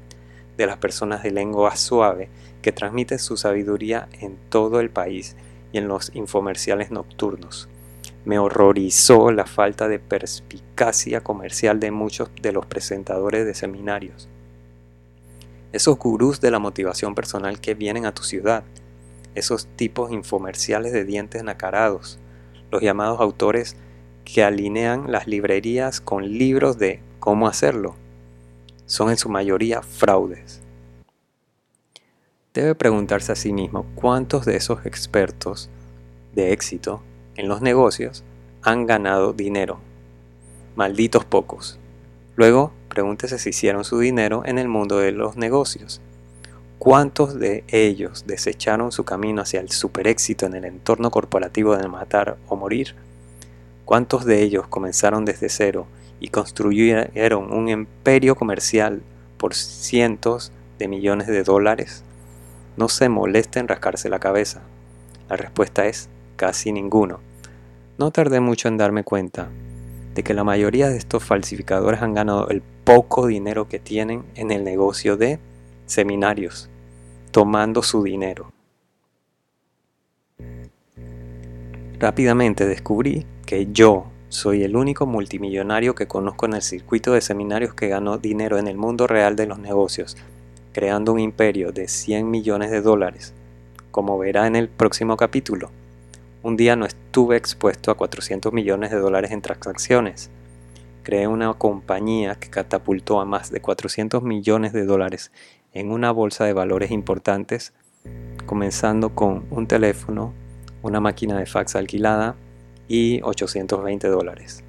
de 0.56 0.68
las 0.68 0.78
personas 0.78 1.22
de 1.22 1.32
lengua 1.32 1.76
suave 1.76 2.30
que 2.62 2.72
transmiten 2.72 3.20
su 3.20 3.36
sabiduría 3.36 4.08
en 4.22 4.38
todo 4.48 4.80
el 4.80 4.90
país 4.90 5.36
y 5.74 5.80
en 5.80 5.90
los 5.90 6.16
infomerciales 6.16 6.92
nocturnos. 6.92 7.68
Me 8.24 8.40
horrorizó 8.40 9.34
la 9.34 9.46
falta 9.46 9.90
de 9.90 10.00
perspicacia 10.00 11.20
comercial 11.20 11.82
de 11.82 11.92
muchos 11.92 12.30
de 12.42 12.54
los 12.54 12.66
presentadores 12.66 13.46
de 13.46 13.54
seminarios. 13.54 14.30
Esos 15.76 16.00
gurús 16.00 16.40
de 16.40 16.52
la 16.52 16.60
motivación 16.60 17.16
personal 17.16 17.60
que 17.60 17.74
vienen 17.74 18.06
a 18.06 18.14
tu 18.14 18.24
ciudad, 18.24 18.64
esos 19.36 19.68
tipos 19.76 20.10
infomerciales 20.10 20.94
de 20.94 21.04
dientes 21.04 21.44
nacarados, 21.44 22.18
los 22.72 22.82
llamados 22.82 23.20
autores 23.20 23.76
que 24.24 24.42
alinean 24.42 25.12
las 25.12 25.28
librerías 25.28 26.00
con 26.00 26.38
libros 26.38 26.78
de 26.78 27.02
cómo 27.20 27.50
hacerlo, 27.50 27.96
son 28.86 29.10
en 29.10 29.18
su 29.18 29.28
mayoría 29.28 29.82
fraudes. 29.82 30.62
Debe 32.54 32.74
preguntarse 32.74 33.34
a 33.34 33.36
sí 33.36 33.52
mismo 33.52 33.86
cuántos 33.96 34.46
de 34.46 34.56
esos 34.56 34.86
expertos 34.86 35.70
de 36.34 36.54
éxito 36.54 37.04
en 37.36 37.50
los 37.50 37.62
negocios 37.62 38.24
han 38.62 38.88
ganado 38.88 39.34
dinero. 39.34 39.80
Malditos 40.78 41.26
pocos. 41.26 41.78
Luego, 42.36 42.74
pregúntese 42.90 43.40
si 43.40 43.50
hicieron 43.50 43.86
su 43.86 44.00
dinero 44.00 44.44
en 44.46 44.58
el 44.58 44.68
mundo 44.68 44.98
de 45.00 45.12
los 45.12 45.38
negocios. 45.38 46.02
¿Cuántos 46.80 47.40
de 47.40 47.64
ellos 47.70 48.26
desecharon 48.28 48.92
su 48.92 49.06
camino 49.06 49.42
hacia 49.42 49.62
el 49.62 49.72
super 49.72 50.08
éxito 50.08 50.46
en 50.46 50.56
el 50.56 50.66
entorno 50.66 51.12
corporativo 51.12 51.78
de 51.78 51.88
matar 51.88 52.38
o 52.50 52.58
morir? 52.58 52.94
¿Cuántos 53.86 54.26
de 54.26 54.42
ellos 54.42 54.68
comenzaron 54.68 55.24
desde 55.24 55.48
cero 55.48 55.88
y 56.20 56.28
construyeron 56.28 57.54
un 57.54 57.70
imperio 57.70 58.36
comercial 58.36 59.02
por 59.38 59.56
cientos 59.56 60.52
de 60.78 60.90
millones 60.90 61.28
de 61.28 61.44
dólares? 61.44 62.04
No 62.76 62.90
se 62.90 63.08
moleste 63.08 63.60
en 63.60 63.70
rascarse 63.70 64.10
la 64.10 64.20
cabeza. 64.20 64.62
La 65.30 65.38
respuesta 65.38 65.86
es 65.86 66.10
casi 66.36 66.74
ninguno. 66.74 67.22
No 67.98 68.12
tardé 68.12 68.42
mucho 68.42 68.68
en 68.68 68.76
darme 68.76 69.06
cuenta 69.06 69.50
de 70.16 70.24
que 70.24 70.34
la 70.34 70.46
mayoría 70.46 70.88
de 70.88 70.98
estos 70.98 71.24
falsificadores 71.24 72.02
han 72.02 72.14
ganado 72.14 72.48
el 72.48 72.62
poco 72.62 73.28
dinero 73.28 73.68
que 73.68 73.80
tienen 73.80 74.24
en 74.36 74.50
el 74.52 74.64
negocio 74.64 75.18
de 75.18 75.40
seminarios, 75.86 76.70
tomando 77.32 77.84
su 77.84 78.02
dinero. 78.02 78.52
Rápidamente 82.00 82.66
descubrí 82.66 83.26
que 83.46 83.68
yo 83.72 84.08
soy 84.30 84.64
el 84.64 84.78
único 84.78 85.06
multimillonario 85.06 85.96
que 85.96 86.08
conozco 86.08 86.46
en 86.46 86.54
el 86.54 86.62
circuito 86.62 87.14
de 87.14 87.22
seminarios 87.22 87.74
que 87.74 87.90
ganó 87.90 88.18
dinero 88.18 88.58
en 88.58 88.68
el 88.68 88.78
mundo 88.78 89.08
real 89.08 89.36
de 89.36 89.48
los 89.48 89.60
negocios, 89.60 90.16
creando 90.72 91.12
un 91.12 91.20
imperio 91.20 91.74
de 91.74 91.90
100 91.90 92.30
millones 92.30 92.72
de 92.72 92.82
dólares. 92.82 93.34
Como 93.92 94.18
verá 94.18 94.48
en 94.48 94.56
el 94.56 94.70
próximo 94.70 95.18
capítulo, 95.18 95.72
un 96.46 96.58
día 96.58 96.76
no 96.76 96.86
estuve 96.86 97.38
expuesto 97.38 97.90
a 97.90 97.98
400 97.98 98.54
millones 98.54 98.92
de 98.92 99.00
dólares 99.00 99.32
en 99.32 99.42
transacciones. 99.42 100.30
Creé 101.02 101.26
una 101.26 101.52
compañía 101.56 102.36
que 102.36 102.52
catapultó 102.52 103.20
a 103.20 103.26
más 103.26 103.50
de 103.50 103.62
400 103.62 104.22
millones 104.22 104.72
de 104.72 104.86
dólares 104.86 105.32
en 105.74 105.92
una 105.92 106.12
bolsa 106.12 106.46
de 106.46 106.54
valores 106.54 106.92
importantes, 106.92 107.74
comenzando 108.46 109.16
con 109.16 109.48
un 109.50 109.66
teléfono, 109.66 110.34
una 110.84 111.00
máquina 111.00 111.40
de 111.40 111.48
fax 111.48 111.76
alquilada, 111.76 112.36
y 112.88 113.24
820 113.24 114.08
dólares. 114.08 114.64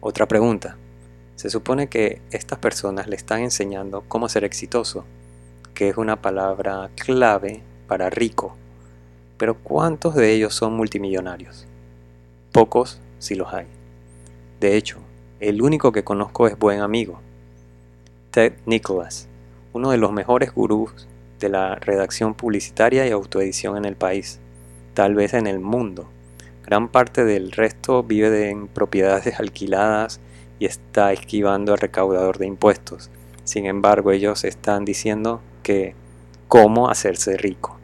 Otra 0.00 0.28
pregunta. 0.28 0.76
Se 1.36 1.48
supone 1.48 1.86
que 1.86 2.20
estas 2.32 2.58
personas 2.58 3.08
le 3.08 3.16
están 3.16 3.40
enseñando 3.40 4.04
cómo 4.06 4.28
ser 4.28 4.44
exitoso, 4.44 5.06
que 5.72 5.88
es 5.88 5.96
una 5.96 6.20
palabra 6.20 6.90
clave 6.96 7.62
para 7.86 8.10
rico. 8.10 8.58
Pero 9.38 9.56
¿cuántos 9.56 10.14
de 10.14 10.32
ellos 10.32 10.54
son 10.54 10.74
multimillonarios? 10.74 11.66
Pocos 12.52 13.00
si 13.18 13.34
los 13.34 13.52
hay. 13.54 13.66
De 14.60 14.76
hecho, 14.76 14.98
el 15.40 15.62
único 15.62 15.92
que 15.92 16.04
conozco 16.04 16.46
es 16.46 16.58
buen 16.58 16.80
amigo. 16.80 17.20
Ted 18.30 18.52
Nicholas, 18.66 19.28
uno 19.72 19.90
de 19.90 19.98
los 19.98 20.12
mejores 20.12 20.52
gurús 20.52 21.08
de 21.40 21.48
la 21.48 21.76
redacción 21.76 22.34
publicitaria 22.34 23.06
y 23.06 23.10
autoedición 23.12 23.76
en 23.76 23.84
el 23.86 23.96
país, 23.96 24.40
tal 24.92 25.14
vez 25.14 25.32
en 25.32 25.46
el 25.46 25.60
mundo 25.60 26.08
Gran 26.68 26.88
parte 26.88 27.24
del 27.24 27.52
resto 27.52 28.02
vive 28.02 28.50
en 28.50 28.68
propiedades 28.68 29.40
alquiladas 29.40 30.20
y 30.58 30.66
está 30.66 31.14
esquivando 31.14 31.72
al 31.72 31.78
recaudador 31.78 32.36
de 32.36 32.44
impuestos. 32.44 33.08
Sin 33.44 33.64
embargo, 33.64 34.12
ellos 34.12 34.44
están 34.44 34.84
diciendo 34.84 35.40
que 35.62 35.94
cómo 36.46 36.90
hacerse 36.90 37.38
rico. 37.38 37.77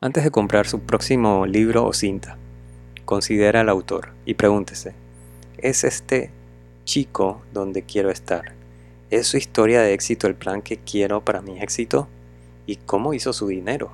Antes 0.00 0.24
de 0.24 0.30
comprar 0.30 0.66
su 0.66 0.80
próximo 0.80 1.46
libro 1.46 1.84
o 1.84 1.92
cinta, 1.92 2.38
considera 3.04 3.60
al 3.60 3.68
autor 3.68 4.12
y 4.24 4.34
pregúntese, 4.34 4.94
¿es 5.58 5.84
este 5.84 6.30
chico 6.84 7.42
donde 7.52 7.82
quiero 7.82 8.10
estar? 8.10 8.54
¿Es 9.10 9.26
su 9.26 9.36
historia 9.36 9.82
de 9.82 9.92
éxito 9.92 10.26
el 10.26 10.34
plan 10.34 10.62
que 10.62 10.78
quiero 10.78 11.24
para 11.24 11.42
mi 11.42 11.60
éxito? 11.60 12.08
¿Y 12.66 12.76
cómo 12.76 13.14
hizo 13.14 13.32
su 13.32 13.48
dinero? 13.48 13.90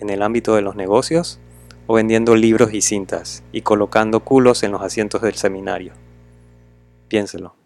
¿En 0.00 0.10
el 0.10 0.22
ámbito 0.22 0.54
de 0.54 0.62
los 0.62 0.74
negocios? 0.76 1.38
o 1.86 1.94
vendiendo 1.94 2.36
libros 2.36 2.72
y 2.72 2.80
cintas 2.80 3.42
y 3.52 3.62
colocando 3.62 4.20
culos 4.20 4.62
en 4.62 4.72
los 4.72 4.82
asientos 4.82 5.22
del 5.22 5.34
seminario. 5.34 5.92
Piénselo. 7.08 7.61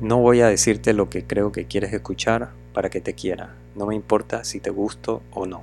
No 0.00 0.18
voy 0.18 0.40
a 0.40 0.48
decirte 0.48 0.92
lo 0.92 1.10
que 1.10 1.26
creo 1.26 1.52
que 1.52 1.66
quieres 1.66 1.92
escuchar 1.92 2.50
para 2.72 2.90
que 2.90 3.00
te 3.00 3.14
quiera. 3.14 3.54
No 3.74 3.86
me 3.86 3.94
importa 3.94 4.44
si 4.44 4.60
te 4.60 4.70
gusto 4.70 5.22
o 5.32 5.46
no. 5.46 5.62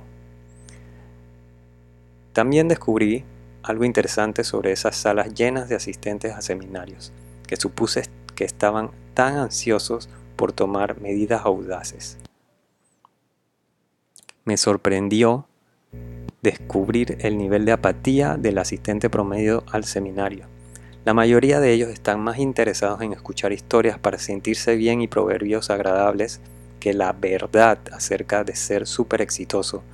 También 2.32 2.68
descubrí 2.68 3.24
algo 3.62 3.84
interesante 3.84 4.44
sobre 4.44 4.72
esas 4.72 4.96
salas 4.96 5.34
llenas 5.34 5.68
de 5.68 5.74
asistentes 5.74 6.34
a 6.34 6.42
seminarios, 6.42 7.12
que 7.46 7.56
supuse 7.56 8.02
que 8.34 8.44
estaban 8.44 8.90
tan 9.14 9.36
ansiosos 9.36 10.08
por 10.36 10.52
tomar 10.52 11.00
medidas 11.00 11.44
audaces 11.44 12.18
me 14.46 14.56
sorprendió 14.56 15.48
descubrir 16.40 17.18
el 17.20 17.36
nivel 17.36 17.64
de 17.64 17.72
apatía 17.72 18.36
del 18.36 18.58
asistente 18.58 19.10
promedio 19.10 19.64
al 19.70 19.84
seminario. 19.84 20.46
La 21.06 21.14
mayoría 21.14 21.60
de 21.60 21.72
ellos 21.72 21.90
están 21.90 22.18
más 22.18 22.36
interesados 22.38 23.00
en 23.00 23.12
escuchar 23.12 23.52
historias 23.52 23.96
para 23.96 24.18
sentirse 24.18 24.74
bien 24.74 25.00
y 25.00 25.06
proverbios 25.06 25.70
agradables 25.70 26.40
que 26.80 26.94
la 26.94 27.12
verdad 27.12 27.78
acerca 27.92 28.42
de 28.42 28.56
ser 28.56 28.88
súper 28.88 29.22
exitoso. 29.22 29.84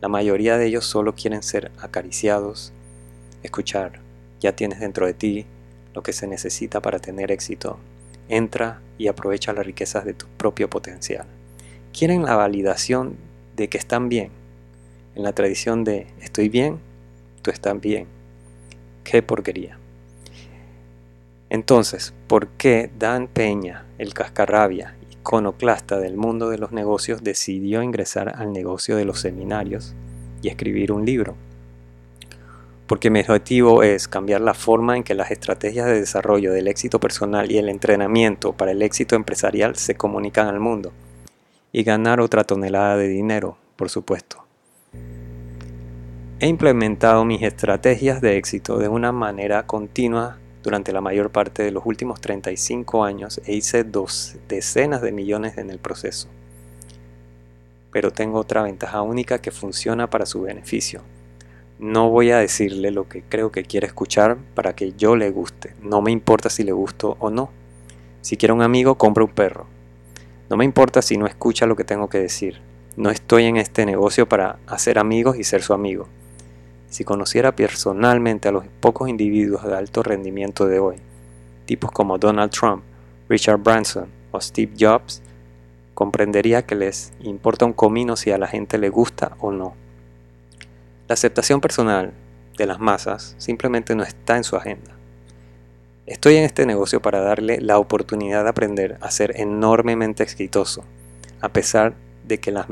La 0.00 0.06
mayoría 0.06 0.56
de 0.56 0.66
ellos 0.66 0.84
solo 0.84 1.16
quieren 1.16 1.42
ser 1.42 1.72
acariciados, 1.80 2.72
escuchar, 3.42 3.98
ya 4.38 4.54
tienes 4.54 4.78
dentro 4.78 5.06
de 5.06 5.14
ti 5.14 5.44
lo 5.92 6.04
que 6.04 6.12
se 6.12 6.28
necesita 6.28 6.80
para 6.80 7.00
tener 7.00 7.32
éxito. 7.32 7.80
Entra 8.28 8.80
y 8.96 9.08
aprovecha 9.08 9.52
las 9.52 9.66
riquezas 9.66 10.04
de 10.04 10.14
tu 10.14 10.26
propio 10.36 10.70
potencial. 10.70 11.26
Quieren 11.92 12.22
la 12.22 12.36
validación 12.36 13.16
de 13.56 13.68
que 13.68 13.78
están 13.78 14.08
bien. 14.08 14.30
En 15.16 15.24
la 15.24 15.32
tradición 15.32 15.82
de 15.82 16.06
estoy 16.20 16.48
bien, 16.48 16.78
tú 17.42 17.50
estás 17.50 17.80
bien. 17.80 18.06
Qué 19.02 19.20
porquería. 19.20 19.78
Entonces, 21.54 22.12
¿por 22.26 22.48
qué 22.48 22.90
Dan 22.98 23.28
Peña, 23.28 23.84
el 23.98 24.12
cascarrabia, 24.12 24.96
iconoclasta 25.12 26.00
del 26.00 26.16
mundo 26.16 26.50
de 26.50 26.58
los 26.58 26.72
negocios, 26.72 27.22
decidió 27.22 27.80
ingresar 27.80 28.34
al 28.36 28.52
negocio 28.52 28.96
de 28.96 29.04
los 29.04 29.20
seminarios 29.20 29.94
y 30.42 30.48
escribir 30.48 30.90
un 30.90 31.06
libro? 31.06 31.36
Porque 32.88 33.08
mi 33.08 33.20
objetivo 33.20 33.84
es 33.84 34.08
cambiar 34.08 34.40
la 34.40 34.54
forma 34.54 34.96
en 34.96 35.04
que 35.04 35.14
las 35.14 35.30
estrategias 35.30 35.86
de 35.86 36.00
desarrollo 36.00 36.52
del 36.52 36.66
éxito 36.66 36.98
personal 36.98 37.52
y 37.52 37.58
el 37.58 37.68
entrenamiento 37.68 38.52
para 38.54 38.72
el 38.72 38.82
éxito 38.82 39.14
empresarial 39.14 39.76
se 39.76 39.94
comunican 39.94 40.48
al 40.48 40.58
mundo 40.58 40.90
y 41.70 41.84
ganar 41.84 42.18
otra 42.18 42.42
tonelada 42.42 42.96
de 42.96 43.06
dinero, 43.06 43.58
por 43.76 43.90
supuesto. 43.90 44.44
He 46.40 46.48
implementado 46.48 47.24
mis 47.24 47.42
estrategias 47.42 48.20
de 48.20 48.38
éxito 48.38 48.76
de 48.78 48.88
una 48.88 49.12
manera 49.12 49.68
continua 49.68 50.40
durante 50.64 50.94
la 50.94 51.02
mayor 51.02 51.30
parte 51.30 51.62
de 51.62 51.70
los 51.70 51.84
últimos 51.84 52.22
35 52.22 53.04
años 53.04 53.40
e 53.44 53.54
hice 53.54 53.84
dos 53.84 54.36
decenas 54.48 55.02
de 55.02 55.12
millones 55.12 55.58
en 55.58 55.70
el 55.70 55.78
proceso. 55.78 56.28
Pero 57.92 58.10
tengo 58.10 58.38
otra 58.40 58.62
ventaja 58.62 59.02
única 59.02 59.40
que 59.42 59.50
funciona 59.50 60.08
para 60.08 60.24
su 60.24 60.40
beneficio. 60.40 61.02
No 61.78 62.08
voy 62.08 62.30
a 62.30 62.38
decirle 62.38 62.90
lo 62.90 63.08
que 63.08 63.22
creo 63.22 63.52
que 63.52 63.64
quiere 63.64 63.86
escuchar 63.86 64.38
para 64.54 64.74
que 64.74 64.94
yo 64.94 65.16
le 65.16 65.30
guste. 65.30 65.74
No 65.82 66.00
me 66.00 66.10
importa 66.10 66.48
si 66.48 66.64
le 66.64 66.72
gusto 66.72 67.18
o 67.20 67.28
no. 67.28 67.50
Si 68.22 68.38
quiere 68.38 68.54
un 68.54 68.62
amigo, 68.62 68.96
compra 68.96 69.22
un 69.22 69.30
perro. 69.30 69.66
No 70.48 70.56
me 70.56 70.64
importa 70.64 71.02
si 71.02 71.18
no 71.18 71.26
escucha 71.26 71.66
lo 71.66 71.76
que 71.76 71.84
tengo 71.84 72.08
que 72.08 72.18
decir. 72.18 72.62
No 72.96 73.10
estoy 73.10 73.44
en 73.44 73.58
este 73.58 73.84
negocio 73.84 74.26
para 74.26 74.58
hacer 74.66 74.98
amigos 74.98 75.36
y 75.36 75.44
ser 75.44 75.62
su 75.62 75.74
amigo. 75.74 76.08
Si 76.94 77.02
conociera 77.02 77.56
personalmente 77.56 78.46
a 78.46 78.52
los 78.52 78.66
pocos 78.78 79.08
individuos 79.08 79.64
de 79.64 79.74
alto 79.74 80.04
rendimiento 80.04 80.66
de 80.66 80.78
hoy, 80.78 80.94
tipos 81.66 81.90
como 81.90 82.18
Donald 82.18 82.52
Trump, 82.52 82.84
Richard 83.28 83.58
Branson 83.58 84.06
o 84.30 84.40
Steve 84.40 84.74
Jobs, 84.78 85.20
comprendería 85.94 86.64
que 86.64 86.76
les 86.76 87.12
importa 87.18 87.64
un 87.64 87.72
comino 87.72 88.14
si 88.14 88.30
a 88.30 88.38
la 88.38 88.46
gente 88.46 88.78
le 88.78 88.90
gusta 88.90 89.36
o 89.40 89.50
no. 89.50 89.74
La 91.08 91.14
aceptación 91.14 91.60
personal 91.60 92.12
de 92.56 92.66
las 92.66 92.78
masas 92.78 93.34
simplemente 93.38 93.96
no 93.96 94.04
está 94.04 94.36
en 94.36 94.44
su 94.44 94.54
agenda. 94.54 94.92
Estoy 96.06 96.36
en 96.36 96.44
este 96.44 96.64
negocio 96.64 97.02
para 97.02 97.18
darle 97.18 97.60
la 97.60 97.80
oportunidad 97.80 98.44
de 98.44 98.50
aprender 98.50 98.98
a 99.00 99.10
ser 99.10 99.40
enormemente 99.40 100.22
exitoso, 100.22 100.84
a 101.40 101.48
pesar 101.48 101.94
de 102.24 102.38
que 102.38 102.52
las 102.52 102.68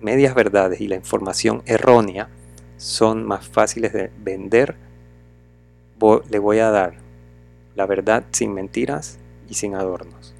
medias 0.00 0.34
verdades 0.34 0.80
y 0.80 0.88
la 0.88 0.96
información 0.96 1.62
errónea 1.66 2.30
son 2.78 3.26
más 3.26 3.46
fáciles 3.46 3.92
de 3.92 4.10
vender, 4.18 4.76
le 6.30 6.38
voy 6.38 6.60
a 6.60 6.70
dar 6.70 6.94
la 7.74 7.86
verdad 7.86 8.24
sin 8.30 8.54
mentiras 8.54 9.18
y 9.48 9.54
sin 9.54 9.74
adornos. 9.74 10.34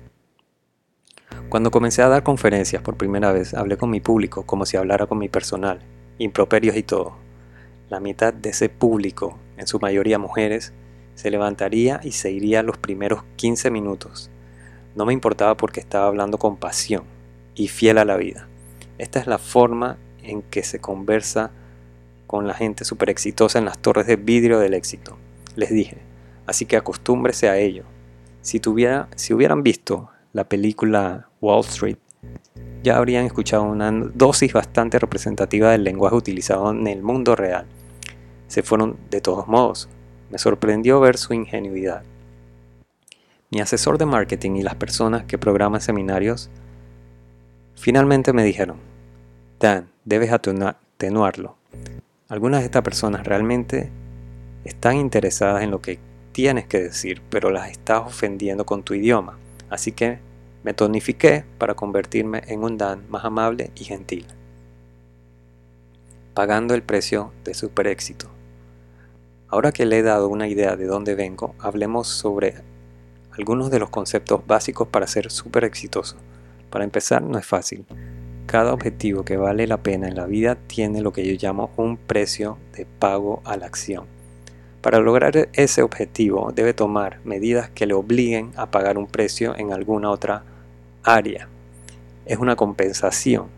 Cuando 1.48 1.70
comencé 1.70 2.02
a 2.02 2.08
dar 2.08 2.22
conferencias 2.22 2.82
por 2.82 2.96
primera 2.96 3.32
vez, 3.32 3.54
hablé 3.54 3.76
con 3.76 3.90
mi 3.90 4.00
público 4.00 4.44
como 4.44 4.66
si 4.66 4.76
hablara 4.76 5.06
con 5.06 5.18
mi 5.18 5.28
personal, 5.28 5.80
improperios 6.18 6.76
y 6.76 6.82
todo. 6.82 7.16
La 7.88 8.00
mitad 8.00 8.32
de 8.34 8.50
ese 8.50 8.68
público, 8.68 9.38
en 9.56 9.66
su 9.66 9.78
mayoría 9.78 10.18
mujeres, 10.18 10.72
se 11.14 11.30
levantaría 11.30 12.00
y 12.02 12.12
se 12.12 12.30
iría 12.30 12.62
los 12.62 12.76
primeros 12.76 13.24
15 13.36 13.70
minutos. 13.70 14.30
No 14.94 15.06
me 15.06 15.12
importaba 15.12 15.56
porque 15.56 15.80
estaba 15.80 16.06
hablando 16.06 16.38
con 16.38 16.56
pasión 16.56 17.04
y 17.54 17.68
fiel 17.68 17.98
a 17.98 18.04
la 18.04 18.16
vida. 18.16 18.46
Esta 18.98 19.18
es 19.18 19.26
la 19.26 19.38
forma 19.38 19.96
en 20.22 20.42
que 20.42 20.62
se 20.62 20.80
conversa 20.80 21.50
con 22.28 22.46
la 22.46 22.54
gente 22.54 22.84
súper 22.84 23.10
exitosa 23.10 23.58
en 23.58 23.64
las 23.64 23.78
torres 23.78 24.06
de 24.06 24.16
vidrio 24.16 24.60
del 24.60 24.74
éxito. 24.74 25.16
Les 25.56 25.70
dije, 25.70 25.96
así 26.46 26.66
que 26.66 26.76
acostúmbrese 26.76 27.48
a 27.48 27.56
ello. 27.56 27.84
Si, 28.42 28.60
si 29.16 29.34
hubieran 29.34 29.62
visto 29.62 30.10
la 30.32 30.44
película 30.44 31.28
Wall 31.40 31.64
Street, 31.64 31.96
ya 32.82 32.98
habrían 32.98 33.24
escuchado 33.24 33.64
una 33.64 33.90
dosis 33.90 34.52
bastante 34.52 34.98
representativa 34.98 35.70
del 35.70 35.84
lenguaje 35.84 36.16
utilizado 36.16 36.70
en 36.70 36.86
el 36.86 37.02
mundo 37.02 37.34
real. 37.34 37.66
Se 38.46 38.62
fueron 38.62 38.98
de 39.10 39.22
todos 39.22 39.48
modos. 39.48 39.88
Me 40.30 40.38
sorprendió 40.38 41.00
ver 41.00 41.16
su 41.16 41.32
ingenuidad. 41.32 42.02
Mi 43.50 43.60
asesor 43.60 43.96
de 43.96 44.04
marketing 44.04 44.56
y 44.56 44.62
las 44.62 44.74
personas 44.74 45.24
que 45.24 45.38
programan 45.38 45.80
seminarios 45.80 46.50
finalmente 47.74 48.34
me 48.34 48.44
dijeron, 48.44 48.76
Dan, 49.58 49.88
debes 50.04 50.30
atenuarlo. 50.30 51.56
Algunas 52.30 52.60
de 52.60 52.66
estas 52.66 52.82
personas 52.82 53.26
realmente 53.26 53.90
están 54.64 54.98
interesadas 54.98 55.62
en 55.62 55.70
lo 55.70 55.80
que 55.80 55.98
tienes 56.32 56.66
que 56.66 56.78
decir, 56.78 57.22
pero 57.30 57.50
las 57.50 57.70
estás 57.70 58.02
ofendiendo 58.06 58.66
con 58.66 58.82
tu 58.82 58.92
idioma. 58.92 59.38
Así 59.70 59.92
que 59.92 60.18
me 60.62 60.74
tonifiqué 60.74 61.46
para 61.56 61.72
convertirme 61.72 62.42
en 62.48 62.64
un 62.64 62.76
Dan 62.76 63.06
más 63.08 63.24
amable 63.24 63.70
y 63.76 63.84
gentil, 63.84 64.26
pagando 66.34 66.74
el 66.74 66.82
precio 66.82 67.32
de 67.44 67.54
super 67.54 67.86
éxito. 67.86 68.28
Ahora 69.48 69.72
que 69.72 69.86
le 69.86 69.96
he 69.96 70.02
dado 70.02 70.28
una 70.28 70.48
idea 70.48 70.76
de 70.76 70.84
dónde 70.84 71.14
vengo, 71.14 71.54
hablemos 71.58 72.08
sobre 72.08 72.56
algunos 73.32 73.70
de 73.70 73.78
los 73.78 73.88
conceptos 73.88 74.46
básicos 74.46 74.88
para 74.88 75.06
ser 75.06 75.30
súper 75.30 75.64
exitoso. 75.64 76.18
Para 76.68 76.84
empezar, 76.84 77.22
no 77.22 77.38
es 77.38 77.46
fácil. 77.46 77.86
Cada 78.48 78.72
objetivo 78.72 79.24
que 79.26 79.36
vale 79.36 79.66
la 79.66 79.76
pena 79.76 80.08
en 80.08 80.14
la 80.14 80.24
vida 80.24 80.54
tiene 80.54 81.02
lo 81.02 81.12
que 81.12 81.22
yo 81.22 81.34
llamo 81.38 81.70
un 81.76 81.98
precio 81.98 82.56
de 82.74 82.86
pago 82.86 83.42
a 83.44 83.58
la 83.58 83.66
acción. 83.66 84.06
Para 84.80 85.00
lograr 85.00 85.50
ese 85.52 85.82
objetivo 85.82 86.50
debe 86.54 86.72
tomar 86.72 87.20
medidas 87.24 87.68
que 87.68 87.84
le 87.84 87.92
obliguen 87.92 88.52
a 88.56 88.70
pagar 88.70 88.96
un 88.96 89.06
precio 89.06 89.54
en 89.54 89.70
alguna 89.74 90.08
otra 90.08 90.44
área. 91.02 91.46
Es 92.24 92.38
una 92.38 92.56
compensación. 92.56 93.48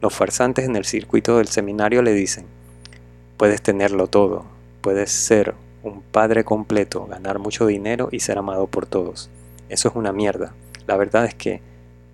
Los 0.00 0.14
farsantes 0.14 0.64
en 0.64 0.76
el 0.76 0.84
circuito 0.84 1.38
del 1.38 1.48
seminario 1.48 2.00
le 2.02 2.12
dicen, 2.12 2.44
puedes 3.38 3.60
tenerlo 3.62 4.06
todo, 4.06 4.44
puedes 4.80 5.10
ser 5.10 5.56
un 5.82 6.02
padre 6.02 6.44
completo, 6.44 7.04
ganar 7.06 7.40
mucho 7.40 7.66
dinero 7.66 8.10
y 8.12 8.20
ser 8.20 8.38
amado 8.38 8.68
por 8.68 8.86
todos. 8.86 9.28
Eso 9.68 9.88
es 9.88 9.96
una 9.96 10.12
mierda. 10.12 10.54
La 10.86 10.96
verdad 10.96 11.24
es 11.24 11.34
que 11.34 11.62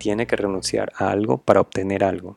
tiene 0.03 0.27
que 0.27 0.35
renunciar 0.35 0.93
a 0.97 1.11
algo 1.11 1.39
para 1.39 1.61
obtener 1.61 2.03
algo. 2.03 2.37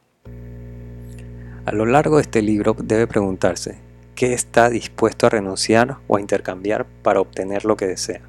A 1.65 1.71
lo 1.71 1.87
largo 1.87 2.17
de 2.17 2.21
este 2.21 2.43
libro 2.43 2.75
debe 2.77 3.07
preguntarse, 3.07 3.79
¿qué 4.13 4.33
está 4.33 4.69
dispuesto 4.69 5.25
a 5.25 5.31
renunciar 5.31 5.97
o 6.05 6.17
a 6.17 6.21
intercambiar 6.21 6.85
para 7.01 7.21
obtener 7.21 7.65
lo 7.65 7.75
que 7.75 7.87
desea? 7.87 8.21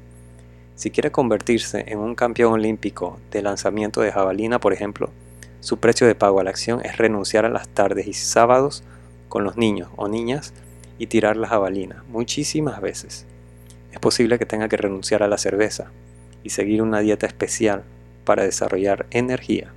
Si 0.73 0.89
quiere 0.89 1.11
convertirse 1.11 1.85
en 1.87 1.99
un 1.99 2.15
campeón 2.15 2.53
olímpico 2.53 3.19
de 3.29 3.43
lanzamiento 3.43 4.01
de 4.01 4.11
jabalina, 4.11 4.59
por 4.59 4.73
ejemplo, 4.73 5.11
su 5.59 5.77
precio 5.77 6.07
de 6.07 6.15
pago 6.15 6.39
a 6.39 6.43
la 6.43 6.49
acción 6.49 6.81
es 6.83 6.97
renunciar 6.97 7.45
a 7.45 7.49
las 7.49 7.67
tardes 7.67 8.07
y 8.07 8.13
sábados 8.13 8.83
con 9.29 9.43
los 9.43 9.55
niños 9.55 9.91
o 9.97 10.07
niñas 10.07 10.51
y 10.97 11.05
tirar 11.05 11.37
la 11.37 11.47
jabalina 11.47 12.03
muchísimas 12.09 12.81
veces. 12.81 13.27
Es 13.91 13.99
posible 13.99 14.39
que 14.39 14.47
tenga 14.47 14.67
que 14.67 14.77
renunciar 14.77 15.21
a 15.21 15.27
la 15.27 15.37
cerveza 15.37 15.91
y 16.41 16.49
seguir 16.49 16.81
una 16.81 17.01
dieta 17.01 17.27
especial 17.27 17.83
para 18.27 18.43
desarrollar 18.43 19.05
energía. 19.11 19.71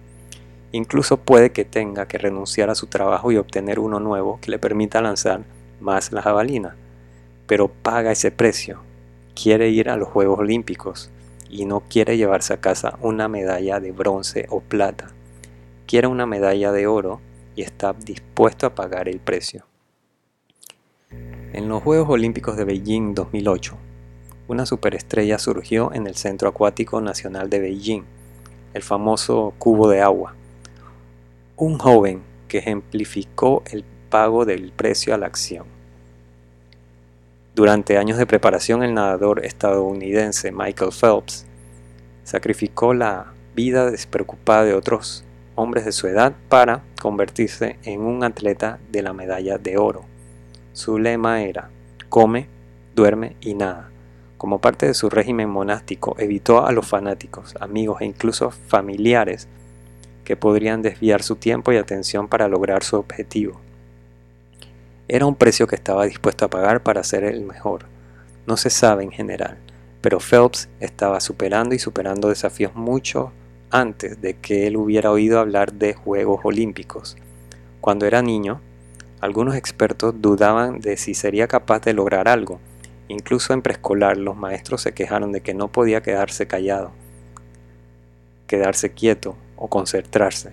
Incluso 0.73 1.19
puede 1.19 1.53
que 1.53 1.65
tenga 1.65 2.09
que 2.09 2.19
renunciar 2.19 2.69
a 2.69 2.75
su 2.75 2.89
trabajo 2.89 3.31
y 3.31 3.37
obtener 3.37 3.79
uno 3.79 4.01
nuevo 4.01 4.41
que 4.43 4.51
le 4.51 4.59
permita 4.59 5.01
lanzar 5.01 5.43
más 5.79 6.11
la 6.11 6.21
jabalina. 6.21 6.75
Pero 7.47 7.69
paga 7.69 8.11
ese 8.11 8.33
precio. 8.33 8.81
Quiere 9.41 9.69
ir 9.69 9.89
a 9.89 9.97
los 9.97 10.09
Juegos 10.09 10.41
Olímpicos 10.41 11.13
y 11.49 11.65
no 11.65 11.85
quiere 11.89 12.17
llevarse 12.17 12.53
a 12.53 12.61
casa 12.61 12.99
una 13.01 13.29
medalla 13.29 13.79
de 13.79 13.93
bronce 13.93 14.47
o 14.51 14.61
plata. 14.61 15.13
Quiere 15.87 16.09
una 16.09 16.27
medalla 16.27 16.73
de 16.73 16.89
oro 16.89 17.21
y 17.55 17.63
está 17.63 17.93
dispuesto 17.93 18.67
a 18.67 18.75
pagar 18.75 19.09
el 19.09 19.21
precio. 19.21 19.65
En 21.53 21.69
los 21.69 21.85
Juegos 21.85 22.09
Olímpicos 22.11 22.57
de 22.57 22.65
Beijing 22.65 23.15
2008, 23.15 23.77
una 24.49 24.67
superestrella 24.67 25.39
surgió 25.39 25.93
en 25.93 26.09
el 26.09 26.17
Centro 26.17 26.49
Acuático 26.49 27.01
Nacional 27.01 27.49
de 27.49 27.61
Beijing 27.61 28.03
el 28.75 28.83
famoso 28.83 29.55
cubo 29.59 29.89
de 29.89 30.01
agua. 30.01 30.35
Un 31.57 31.79
joven 31.79 32.23
que 32.49 32.59
ejemplificó 32.59 33.63
el 33.71 33.85
pago 34.09 34.45
del 34.45 34.73
precio 34.73 35.15
a 35.15 35.19
la 35.19 35.27
acción. 35.27 35.67
Durante 37.55 37.99
años 37.99 38.19
de 38.19 38.27
preparación, 38.27 38.83
el 38.83 38.95
nadador 38.95 39.45
estadounidense 39.45 40.53
Michael 40.53 40.93
Phelps 40.93 41.47
sacrificó 42.25 42.95
la 42.95 43.33
vida 43.55 43.91
despreocupada 43.91 44.65
de 44.65 44.75
otros 44.75 45.25
hombres 45.57 45.85
de 45.85 45.93
su 45.93 46.07
edad 46.07 46.33
para 46.49 46.83
convertirse 47.01 47.79
en 47.83 48.01
un 48.01 48.25
atleta 48.25 48.79
de 48.91 49.03
la 49.03 49.13
medalla 49.13 49.59
de 49.59 49.77
oro. 49.77 50.05
Su 50.73 50.99
lema 50.99 51.43
era, 51.43 51.71
come, 52.09 52.49
duerme 52.95 53.37
y 53.41 53.55
nada. 53.55 53.91
Como 54.41 54.59
parte 54.59 54.87
de 54.87 54.95
su 54.95 55.11
régimen 55.11 55.51
monástico, 55.51 56.17
evitó 56.19 56.67
a 56.67 56.73
los 56.73 56.89
fanáticos, 56.89 57.55
amigos 57.61 58.01
e 58.01 58.07
incluso 58.07 58.51
familiares 58.51 59.49
que 60.25 60.35
podrían 60.35 60.81
desviar 60.81 61.23
su 61.23 61.37
tiempo 61.37 61.73
y 61.73 61.77
atención 61.77 62.27
para 62.27 62.49
lograr 62.49 62.83
su 62.83 62.97
objetivo. 62.97 63.61
Era 65.09 65.27
un 65.27 65.35
precio 65.35 65.67
que 65.67 65.77
estaba 65.77 66.07
dispuesto 66.07 66.47
a 66.47 66.49
pagar 66.49 66.83
para 66.83 67.05
ser 67.05 67.25
el 67.25 67.43
mejor. 67.43 67.85
No 68.47 68.57
se 68.57 68.71
sabe 68.71 69.05
en 69.05 69.11
general, 69.11 69.59
pero 70.01 70.21
Phelps 70.21 70.71
estaba 70.81 71.21
superando 71.21 71.75
y 71.75 71.79
superando 71.79 72.31
desafíos 72.31 72.75
mucho 72.75 73.33
antes 73.71 74.23
de 74.23 74.39
que 74.39 74.67
él 74.67 74.79
hubiera 74.79 75.11
oído 75.11 75.39
hablar 75.39 75.75
de 75.75 75.93
Juegos 75.93 76.41
Olímpicos. 76.45 77.19
Cuando 77.83 78.07
era 78.07 78.23
niño, 78.23 78.63
algunos 79.21 79.55
expertos 79.55 80.15
dudaban 80.23 80.81
de 80.81 80.97
si 80.97 81.13
sería 81.13 81.47
capaz 81.47 81.81
de 81.83 81.93
lograr 81.93 82.27
algo, 82.27 82.59
Incluso 83.11 83.53
en 83.53 83.61
preescolar 83.61 84.19
los 84.19 84.37
maestros 84.37 84.83
se 84.83 84.93
quejaron 84.93 85.33
de 85.33 85.41
que 85.41 85.53
no 85.53 85.67
podía 85.67 86.01
quedarse 86.01 86.47
callado, 86.47 86.93
quedarse 88.47 88.93
quieto 88.93 89.35
o 89.57 89.67
concentrarse. 89.67 90.53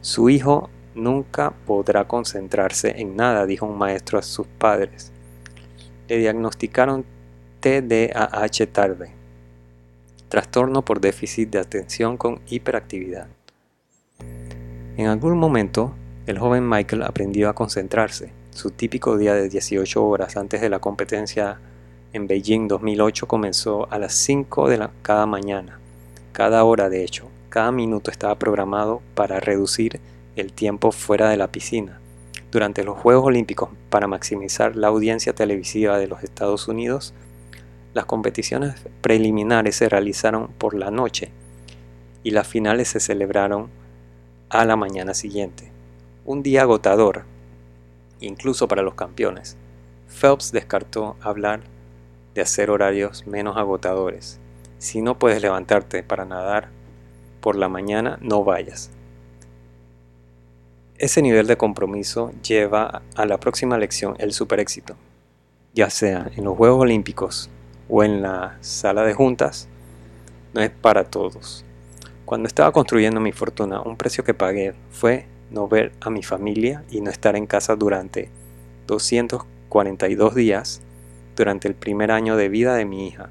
Su 0.00 0.28
hijo 0.28 0.68
nunca 0.96 1.52
podrá 1.64 2.08
concentrarse 2.08 3.00
en 3.00 3.14
nada, 3.14 3.46
dijo 3.46 3.66
un 3.66 3.78
maestro 3.78 4.18
a 4.18 4.22
sus 4.22 4.48
padres. 4.48 5.12
Le 6.08 6.18
diagnosticaron 6.18 7.04
TDAH 7.60 8.66
tarde, 8.72 9.12
trastorno 10.28 10.84
por 10.84 11.00
déficit 11.00 11.50
de 11.50 11.60
atención 11.60 12.16
con 12.16 12.40
hiperactividad. 12.48 13.28
En 14.96 15.06
algún 15.06 15.38
momento, 15.38 15.94
el 16.26 16.40
joven 16.40 16.68
Michael 16.68 17.04
aprendió 17.04 17.48
a 17.48 17.54
concentrarse. 17.54 18.32
Su 18.50 18.72
típico 18.72 19.16
día 19.16 19.34
de 19.34 19.48
18 19.48 20.04
horas 20.04 20.36
antes 20.36 20.60
de 20.60 20.68
la 20.68 20.80
competencia 20.80 21.60
en 22.12 22.26
Beijing 22.26 22.68
2008 22.68 23.26
comenzó 23.26 23.90
a 23.90 23.98
las 23.98 24.14
5 24.14 24.68
de 24.68 24.78
la, 24.78 24.90
cada 25.02 25.26
mañana. 25.26 25.78
Cada 26.32 26.64
hora, 26.64 26.88
de 26.88 27.04
hecho, 27.04 27.28
cada 27.48 27.72
minuto 27.72 28.10
estaba 28.10 28.38
programado 28.38 29.02
para 29.14 29.40
reducir 29.40 30.00
el 30.36 30.52
tiempo 30.52 30.92
fuera 30.92 31.30
de 31.30 31.36
la 31.36 31.48
piscina. 31.48 32.00
Durante 32.50 32.84
los 32.84 32.98
Juegos 32.98 33.26
Olímpicos, 33.26 33.70
para 33.88 34.06
maximizar 34.06 34.76
la 34.76 34.88
audiencia 34.88 35.34
televisiva 35.34 35.98
de 35.98 36.06
los 36.06 36.22
Estados 36.22 36.68
Unidos, 36.68 37.14
las 37.94 38.04
competiciones 38.04 38.74
preliminares 39.00 39.76
se 39.76 39.88
realizaron 39.88 40.48
por 40.58 40.74
la 40.74 40.90
noche 40.90 41.30
y 42.22 42.30
las 42.30 42.46
finales 42.46 42.88
se 42.88 43.00
celebraron 43.00 43.68
a 44.48 44.64
la 44.64 44.76
mañana 44.76 45.14
siguiente. 45.14 45.70
Un 46.24 46.42
día 46.42 46.62
agotador, 46.62 47.24
incluso 48.20 48.68
para 48.68 48.82
los 48.82 48.94
campeones. 48.94 49.56
Phelps 50.08 50.52
descartó 50.52 51.16
hablar 51.20 51.62
de 52.34 52.42
hacer 52.42 52.70
horarios 52.70 53.26
menos 53.26 53.56
agotadores. 53.56 54.40
Si 54.78 55.02
no 55.02 55.18
puedes 55.18 55.42
levantarte 55.42 56.02
para 56.02 56.24
nadar 56.24 56.68
por 57.40 57.56
la 57.56 57.68
mañana, 57.68 58.18
no 58.20 58.44
vayas. 58.44 58.90
Ese 60.98 61.22
nivel 61.22 61.46
de 61.46 61.56
compromiso 61.56 62.32
lleva 62.42 63.02
a 63.16 63.26
la 63.26 63.38
próxima 63.38 63.78
lección 63.78 64.14
el 64.18 64.32
super 64.32 64.60
éxito, 64.60 64.94
ya 65.74 65.90
sea 65.90 66.30
en 66.36 66.44
los 66.44 66.56
Juegos 66.56 66.82
Olímpicos 66.82 67.50
o 67.88 68.04
en 68.04 68.22
la 68.22 68.56
sala 68.60 69.02
de 69.02 69.14
juntas, 69.14 69.68
no 70.54 70.60
es 70.60 70.70
para 70.70 71.04
todos. 71.04 71.64
Cuando 72.24 72.46
estaba 72.46 72.72
construyendo 72.72 73.20
mi 73.20 73.32
fortuna, 73.32 73.82
un 73.82 73.96
precio 73.96 74.22
que 74.22 74.34
pagué 74.34 74.74
fue 74.90 75.26
no 75.50 75.68
ver 75.68 75.92
a 76.00 76.08
mi 76.08 76.22
familia 76.22 76.84
y 76.90 77.00
no 77.00 77.10
estar 77.10 77.36
en 77.36 77.46
casa 77.46 77.74
durante 77.74 78.30
242 78.86 80.34
días 80.34 80.82
durante 81.36 81.68
el 81.68 81.74
primer 81.74 82.10
año 82.10 82.36
de 82.36 82.48
vida 82.48 82.74
de 82.74 82.84
mi 82.84 83.06
hija. 83.06 83.30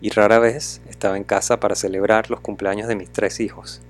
Y 0.00 0.10
rara 0.10 0.38
vez 0.38 0.80
estaba 0.88 1.16
en 1.16 1.24
casa 1.24 1.60
para 1.60 1.74
celebrar 1.74 2.30
los 2.30 2.40
cumpleaños 2.40 2.88
de 2.88 2.96
mis 2.96 3.10
tres 3.10 3.40
hijos. 3.40 3.82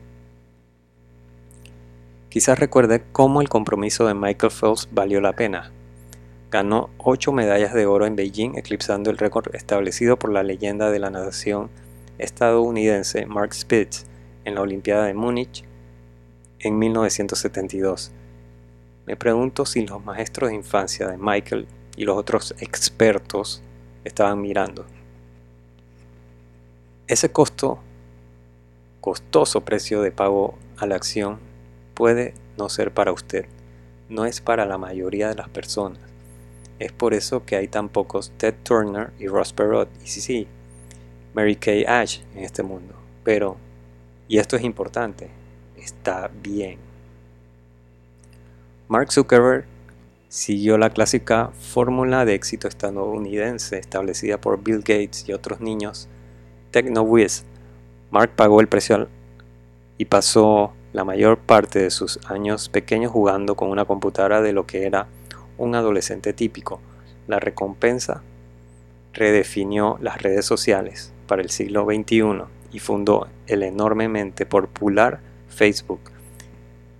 Quizás 2.29 2.59
recuerde 2.59 3.03
cómo 3.13 3.41
el 3.41 3.49
compromiso 3.49 4.07
de 4.07 4.15
Michael 4.15 4.53
Phelps 4.53 4.89
valió 4.93 5.21
la 5.21 5.35
pena. 5.35 5.73
Ganó 6.51 6.91
ocho 6.99 7.33
medallas 7.33 7.75
de 7.75 7.87
oro 7.87 8.07
en 8.07 8.17
Beijing, 8.17 8.57
eclipsando 8.57 9.11
el 9.11 9.19
récord 9.19 9.55
establecido 9.55 10.19
por 10.19 10.33
la 10.33 10.43
leyenda 10.43 10.91
de 10.91 10.99
la 10.99 11.11
natación 11.11 11.71
estadounidense 12.19 13.27
Mark 13.27 13.55
Spitz 13.55 14.05
en 14.45 14.55
la 14.55 14.63
Olimpiada 14.63 15.07
de 15.07 15.15
Múnich 15.15 15.65
en 16.59 16.79
1972. 16.79 18.13
Me 19.07 19.17
pregunto 19.17 19.65
si 19.65 19.87
los 19.87 20.05
maestros 20.05 20.51
de 20.51 20.57
infancia 20.57 21.09
de 21.09 21.17
Michael 21.17 21.67
y 21.99 22.05
los 22.05 22.17
otros 22.17 22.55
expertos 22.61 23.61
estaban 24.05 24.41
mirando. 24.41 24.87
Ese 27.09 27.33
costo, 27.33 27.81
costoso 29.01 29.63
precio 29.63 30.01
de 30.01 30.13
pago 30.13 30.57
a 30.77 30.87
la 30.87 30.95
acción 30.95 31.41
puede 31.95 32.35
no 32.57 32.69
ser 32.69 32.95
para 32.95 33.11
usted, 33.11 33.47
no 34.09 34.27
es 34.27 34.41
para 34.41 34.65
la 34.65 34.79
mayoría 34.79 35.29
de 35.29 35.35
las 35.35 35.49
personas. 35.49 35.99
Es 36.79 36.93
por 36.93 37.15
eso 37.15 37.45
que 37.45 37.57
hay 37.57 37.67
tan 37.67 37.89
pocos 37.89 38.31
Ted 38.39 38.55
Turner 38.63 39.11
y 39.19 39.27
Ross 39.27 39.53
Perot 39.53 39.89
y 40.01 40.07
sí, 40.07 40.21
sí, 40.21 40.47
Mary 41.35 41.57
Kay 41.57 41.85
Ash 41.85 42.21
en 42.37 42.45
este 42.45 42.63
mundo. 42.63 42.95
Pero, 43.25 43.57
y 44.29 44.39
esto 44.39 44.55
es 44.55 44.63
importante, 44.63 45.31
está 45.77 46.31
bien. 46.43 46.79
Mark 48.87 49.11
Zuckerberg 49.11 49.67
siguió 50.29 50.77
la 50.77 50.91
clásica 50.91 51.51
fórmula 51.59 52.25
de 52.25 52.35
éxito 52.35 52.69
estadounidense 52.69 53.79
establecida 53.79 54.39
por 54.39 54.63
Bill 54.63 54.79
Gates 54.81 55.25
y 55.27 55.33
otros 55.33 55.61
niños 55.61 56.09
TechnoWiz. 56.71 57.45
Mark 58.11 58.33
pagó 58.37 58.61
el 58.61 58.69
precio 58.69 59.09
y 59.97 60.05
pasó 60.05 60.73
la 60.93 61.05
mayor 61.05 61.39
parte 61.39 61.79
de 61.81 61.91
sus 61.91 62.19
años 62.27 62.69
pequeños 62.69 63.13
jugando 63.13 63.55
con 63.55 63.71
una 63.71 63.85
computadora 63.85 64.41
de 64.41 64.53
lo 64.53 64.67
que 64.67 64.87
era 64.87 65.07
un 65.57 65.75
adolescente 65.75 66.33
típico. 66.33 66.81
La 67.27 67.41
recompensa 67.41 68.23
redefinió 69.13 69.99
las 70.01 70.23
redes 70.23 70.45
sociales 70.45 71.13
para 71.27 71.43
el 71.43 71.51
siglo 71.51 71.85
XXI 71.85 72.45
y 72.71 72.79
fundó 72.79 73.29
el 73.47 73.63
enormemente 73.63 74.47
popular 74.47 75.21
Facebook 75.49 76.01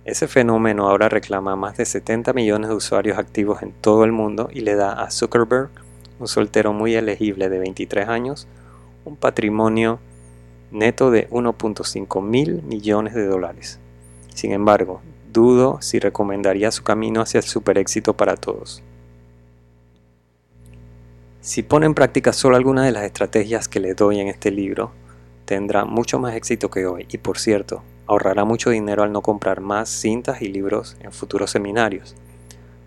ese 0.09 0.27
fenómeno 0.27 0.89
ahora 0.89 1.07
reclama 1.07 1.55
más 1.55 1.77
de 1.77 1.85
70 1.85 2.33
millones 2.33 2.69
de 2.69 2.75
usuarios 2.75 3.17
activos 3.17 3.61
en 3.61 3.71
todo 3.71 4.03
el 4.03 4.11
mundo 4.11 4.49
y 4.51 4.61
le 4.61 4.75
da 4.75 4.93
a 4.93 5.11
Zuckerberg, 5.11 5.69
un 6.19 6.27
soltero 6.27 6.73
muy 6.73 6.95
elegible 6.95 7.49
de 7.49 7.59
23 7.59 8.09
años, 8.09 8.47
un 9.05 9.15
patrimonio 9.15 9.99
neto 10.71 11.11
de 11.11 11.29
1.5 11.29 12.21
mil 12.23 12.63
millones 12.63 13.13
de 13.13 13.25
dólares. 13.25 13.79
Sin 14.33 14.51
embargo, 14.51 15.01
dudo 15.31 15.79
si 15.81 15.99
recomendaría 15.99 16.71
su 16.71 16.83
camino 16.83 17.21
hacia 17.21 17.39
el 17.39 17.43
super 17.43 17.77
éxito 17.77 18.15
para 18.15 18.35
todos. 18.35 18.81
Si 21.41 21.63
pone 21.63 21.85
en 21.85 21.93
práctica 21.93 22.33
solo 22.33 22.55
alguna 22.55 22.83
de 22.83 22.91
las 22.91 23.03
estrategias 23.03 23.67
que 23.67 23.79
le 23.79 23.93
doy 23.93 24.19
en 24.19 24.27
este 24.27 24.51
libro, 24.51 24.91
tendrá 25.45 25.85
mucho 25.85 26.19
más 26.19 26.35
éxito 26.35 26.69
que 26.69 26.85
hoy. 26.85 27.07
Y 27.09 27.17
por 27.17 27.39
cierto, 27.39 27.81
ahorrará 28.09 28.43
mucho 28.43 28.71
dinero 28.71 29.03
al 29.03 29.11
no 29.11 29.21
comprar 29.21 29.61
más 29.61 29.87
cintas 29.87 30.41
y 30.41 30.47
libros 30.47 30.97
en 31.01 31.11
futuros 31.11 31.51
seminarios. 31.51 32.15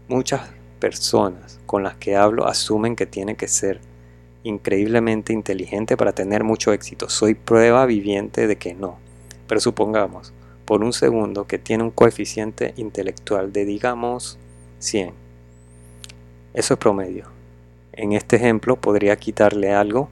Muchas 0.09 0.51
personas 0.81 1.61
con 1.65 1.85
las 1.85 1.95
que 1.95 2.17
hablo 2.17 2.49
asumen 2.49 2.97
que 2.97 3.07
tiene 3.07 3.37
que 3.37 3.47
ser 3.47 3.81
increíblemente 4.43 5.33
inteligente 5.33 5.97
para 5.97 6.13
tener 6.13 6.43
mucho 6.43 6.73
éxito. 6.73 7.09
Soy 7.09 7.35
prueba 7.35 7.87
viviente 7.87 8.49
de 8.49 8.57
que 8.57 8.75
no. 8.75 8.99
Pero 9.47 9.61
supongamos, 9.61 10.33
por 10.65 10.83
un 10.83 10.93
segundo, 10.93 11.47
que 11.47 11.61
tiene 11.61 11.85
un 11.85 11.93
coeficiente 11.93 12.75
intelectual 12.77 13.53
de 13.53 13.65
digamos 13.65 14.39
100. 14.81 15.15
Eso 16.53 16.75
es 16.75 16.81
promedio. 16.81 17.27
En 17.93 18.13
este 18.13 18.35
ejemplo 18.35 18.75
podría 18.75 19.15
quitarle 19.15 19.73
algo, 19.73 20.09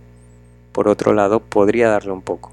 por 0.70 0.86
otro 0.86 1.14
lado 1.14 1.40
podría 1.40 1.88
darle 1.88 2.12
un 2.12 2.22
poco 2.22 2.52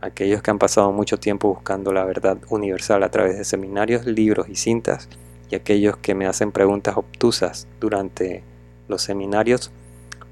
aquellos 0.00 0.42
que 0.42 0.50
han 0.50 0.58
pasado 0.58 0.92
mucho 0.92 1.18
tiempo 1.18 1.48
buscando 1.48 1.92
la 1.92 2.04
verdad 2.04 2.38
universal 2.48 3.02
a 3.02 3.10
través 3.10 3.36
de 3.36 3.44
seminarios, 3.44 4.06
libros 4.06 4.48
y 4.48 4.56
cintas, 4.56 5.08
y 5.50 5.54
aquellos 5.54 5.96
que 5.96 6.14
me 6.14 6.26
hacen 6.26 6.52
preguntas 6.52 6.96
obtusas 6.96 7.66
durante 7.80 8.42
los 8.86 9.02
seminarios, 9.02 9.70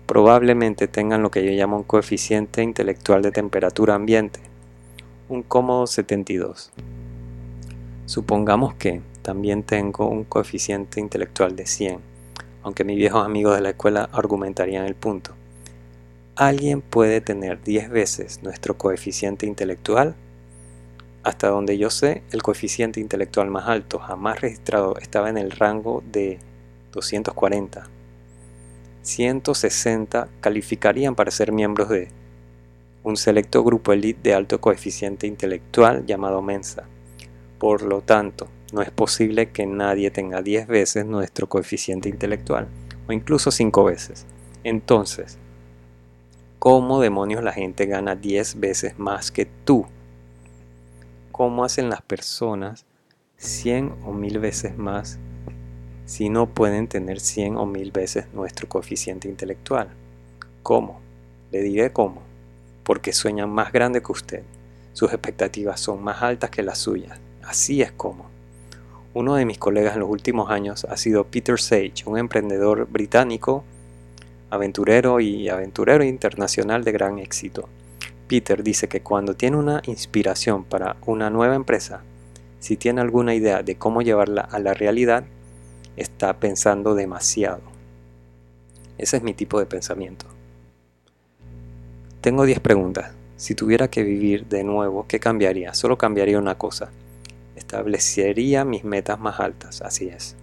probablemente 0.07 0.88
tengan 0.88 1.22
lo 1.22 1.31
que 1.31 1.44
yo 1.44 1.50
llamo 1.52 1.76
un 1.76 1.83
coeficiente 1.83 2.62
intelectual 2.62 3.22
de 3.22 3.33
temperatura 3.33 3.94
ambiente, 3.94 4.40
un 5.29 5.42
cómodo 5.42 5.87
72. 5.87 6.72
Supongamos 8.07 8.74
que 8.74 9.02
también 9.22 9.64
tengo 9.64 10.09
un 10.09 10.24
coeficiente 10.24 11.00
intelectual 11.00 11.57
de 11.57 11.66
100, 11.66 11.98
aunque 12.62 12.85
mis 12.85 12.96
viejos 12.96 13.24
amigos 13.24 13.57
de 13.57 13.62
la 13.62 13.70
escuela 13.70 14.09
argumentarían 14.12 14.87
el 14.87 14.94
punto. 14.94 15.36
¿Alguien 16.38 16.83
puede 16.83 17.22
tener 17.22 17.62
10 17.62 17.88
veces 17.88 18.42
nuestro 18.42 18.77
coeficiente 18.77 19.46
intelectual? 19.46 20.14
Hasta 21.22 21.49
donde 21.49 21.79
yo 21.79 21.88
sé, 21.88 22.25
el 22.31 22.42
coeficiente 22.42 23.01
intelectual 23.01 23.49
más 23.49 23.66
alto 23.68 23.99
jamás 23.99 24.42
registrado 24.42 24.99
estaba 24.99 25.31
en 25.31 25.38
el 25.38 25.51
rango 25.51 26.05
de 26.12 26.38
240. 26.92 27.88
160 29.01 30.29
calificarían 30.42 31.14
para 31.14 31.31
ser 31.31 31.53
miembros 31.53 31.88
de 31.88 32.09
un 33.03 33.16
selecto 33.16 33.64
grupo 33.64 33.94
elite 33.94 34.20
de 34.29 34.35
alto 34.35 34.61
coeficiente 34.61 35.27
intelectual 35.27 36.05
llamado 36.05 36.42
Mensa. 36.42 36.85
Por 37.59 37.81
lo 37.81 38.03
tanto, 38.03 38.49
no 38.75 38.83
es 38.83 38.90
posible 38.90 39.53
que 39.53 39.64
nadie 39.64 40.11
tenga 40.11 40.42
10 40.42 40.66
veces 40.66 41.07
nuestro 41.07 41.49
coeficiente 41.49 42.11
intelectual, 42.11 42.68
o 43.09 43.12
incluso 43.12 43.51
5 43.51 43.85
veces. 43.85 44.27
Entonces, 44.64 45.38
¿Cómo 46.68 47.00
demonios 47.00 47.44
la 47.44 47.52
gente 47.52 47.87
gana 47.87 48.16
10 48.16 48.59
veces 48.59 48.98
más 48.98 49.31
que 49.31 49.44
tú? 49.44 49.87
¿Cómo 51.31 51.64
hacen 51.64 51.88
las 51.88 52.02
personas 52.02 52.85
100 53.37 53.94
o 54.05 54.12
1000 54.12 54.40
veces 54.40 54.76
más 54.76 55.20
si 56.07 56.29
no 56.29 56.48
pueden 56.48 56.88
tener 56.88 57.20
100 57.20 57.57
o 57.57 57.66
1000 57.66 57.92
veces 57.92 58.26
nuestro 58.35 58.68
coeficiente 58.68 59.29
intelectual? 59.29 59.90
¿Cómo? 60.64 60.98
Le 61.52 61.62
diré 61.62 61.92
cómo. 61.92 62.22
Porque 62.83 63.12
sueñan 63.12 63.48
más 63.48 63.70
grande 63.70 64.02
que 64.02 64.11
usted. 64.11 64.42
Sus 64.92 65.12
expectativas 65.12 65.79
son 65.79 66.02
más 66.02 66.20
altas 66.20 66.50
que 66.50 66.64
las 66.64 66.79
suyas. 66.79 67.20
Así 67.44 67.81
es 67.81 67.92
como. 67.92 68.26
Uno 69.14 69.37
de 69.37 69.44
mis 69.44 69.59
colegas 69.59 69.94
en 69.94 70.00
los 70.00 70.11
últimos 70.11 70.50
años 70.50 70.85
ha 70.85 70.96
sido 70.96 71.29
Peter 71.29 71.61
Sage, 71.61 72.02
un 72.07 72.18
emprendedor 72.18 72.88
británico 72.88 73.62
aventurero 74.56 75.20
y 75.20 75.48
aventurero 75.48 76.04
internacional 76.04 76.84
de 76.84 76.92
gran 76.92 77.18
éxito. 77.18 77.68
Peter 78.28 78.62
dice 78.62 78.88
que 78.88 79.02
cuando 79.02 79.34
tiene 79.34 79.56
una 79.56 79.82
inspiración 79.86 80.64
para 80.64 80.96
una 81.06 81.30
nueva 81.30 81.54
empresa, 81.54 82.02
si 82.58 82.76
tiene 82.76 83.00
alguna 83.00 83.34
idea 83.34 83.62
de 83.62 83.76
cómo 83.76 84.02
llevarla 84.02 84.40
a 84.42 84.58
la 84.58 84.74
realidad, 84.74 85.24
está 85.96 86.38
pensando 86.40 86.94
demasiado. 86.94 87.62
Ese 88.98 89.18
es 89.18 89.22
mi 89.22 89.34
tipo 89.34 89.60
de 89.60 89.66
pensamiento. 89.66 90.26
Tengo 92.20 92.44
10 92.44 92.60
preguntas. 92.60 93.12
Si 93.36 93.54
tuviera 93.54 93.88
que 93.88 94.02
vivir 94.02 94.46
de 94.46 94.64
nuevo, 94.64 95.06
¿qué 95.06 95.20
cambiaría? 95.20 95.74
Solo 95.74 95.96
cambiaría 95.98 96.38
una 96.38 96.56
cosa. 96.56 96.90
Establecería 97.54 98.64
mis 98.64 98.84
metas 98.84 99.20
más 99.20 99.38
altas, 99.38 99.82
así 99.82 100.08
es. 100.08 100.34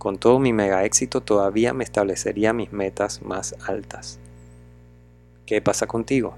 Con 0.00 0.16
todo 0.16 0.38
mi 0.38 0.54
mega 0.54 0.86
éxito 0.86 1.20
todavía 1.20 1.74
me 1.74 1.84
establecería 1.84 2.54
mis 2.54 2.72
metas 2.72 3.20
más 3.20 3.54
altas. 3.68 4.18
¿Qué 5.44 5.60
pasa 5.60 5.86
contigo? 5.86 6.36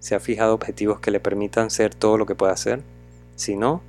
¿Se 0.00 0.14
ha 0.14 0.20
fijado 0.20 0.52
objetivos 0.52 1.00
que 1.00 1.10
le 1.10 1.18
permitan 1.18 1.70
ser 1.70 1.94
todo 1.94 2.18
lo 2.18 2.26
que 2.26 2.34
pueda 2.34 2.52
hacer? 2.52 2.82
Si 3.36 3.56
no, 3.56 3.80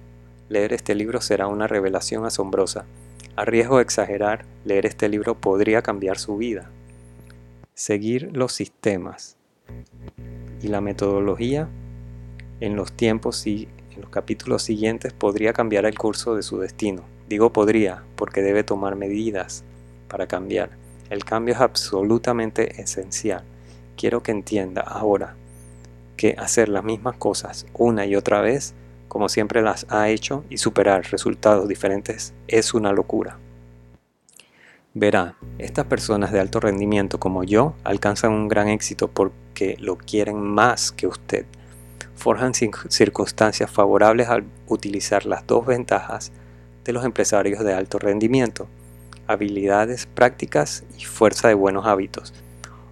leer 0.47 0.71
este 0.71 0.95
libro 0.95 1.19
será 1.19 1.47
una 1.47 1.67
revelación 1.67 2.25
asombrosa. 2.25 2.85
A 3.35 3.43
riesgo 3.43 3.79
de 3.79 3.83
exagerar, 3.83 4.45
leer 4.63 4.85
este 4.85 5.09
libro 5.09 5.35
podría 5.35 5.81
cambiar 5.81 6.17
su 6.17 6.37
vida. 6.37 6.71
Seguir 7.73 8.29
los 8.31 8.53
sistemas 8.53 9.35
y 10.61 10.69
la 10.69 10.79
metodología 10.79 11.67
en 12.61 12.77
los 12.77 12.93
tiempos 12.93 13.45
y 13.45 13.67
en 13.93 13.99
los 13.99 14.09
capítulos 14.09 14.63
siguientes 14.63 15.11
podría 15.11 15.51
cambiar 15.51 15.85
el 15.85 15.97
curso 15.97 16.33
de 16.33 16.43
su 16.43 16.59
destino. 16.59 17.16
Digo 17.27 17.51
podría 17.51 18.03
porque 18.15 18.41
debe 18.41 18.63
tomar 18.63 18.95
medidas 18.95 19.63
para 20.07 20.27
cambiar. 20.27 20.69
El 21.09 21.23
cambio 21.25 21.53
es 21.55 21.61
absolutamente 21.61 22.81
esencial. 22.81 23.43
Quiero 23.95 24.23
que 24.23 24.31
entienda 24.31 24.81
ahora 24.81 25.35
que 26.15 26.35
hacer 26.37 26.69
las 26.69 26.83
mismas 26.83 27.15
cosas 27.17 27.65
una 27.73 28.05
y 28.05 28.15
otra 28.15 28.41
vez, 28.41 28.73
como 29.07 29.29
siempre 29.29 29.61
las 29.61 29.85
ha 29.89 30.09
hecho, 30.09 30.43
y 30.49 30.57
superar 30.57 31.05
resultados 31.11 31.67
diferentes 31.67 32.33
es 32.47 32.73
una 32.73 32.91
locura. 32.91 33.37
Verá, 34.93 35.35
estas 35.59 35.85
personas 35.85 36.31
de 36.31 36.39
alto 36.39 36.59
rendimiento 36.59 37.19
como 37.19 37.43
yo 37.43 37.75
alcanzan 37.83 38.31
un 38.31 38.47
gran 38.47 38.67
éxito 38.67 39.07
porque 39.07 39.77
lo 39.79 39.95
quieren 39.95 40.39
más 40.39 40.91
que 40.91 41.05
usted. 41.05 41.45
Forjan 42.15 42.53
circunstancias 42.55 43.69
favorables 43.69 44.27
al 44.27 44.43
utilizar 44.67 45.27
las 45.27 45.45
dos 45.45 45.67
ventajas 45.67 46.31
de 46.87 46.93
los 46.93 47.03
empresarios 47.03 47.63
de 47.65 47.73
alto 47.73 47.99
rendimiento, 47.99 48.65
habilidades 49.27 50.05
prácticas 50.05 50.85
y 50.97 51.03
fuerza 51.03 51.49
de 51.49 51.53
buenos 51.53 51.85
hábitos. 51.85 52.33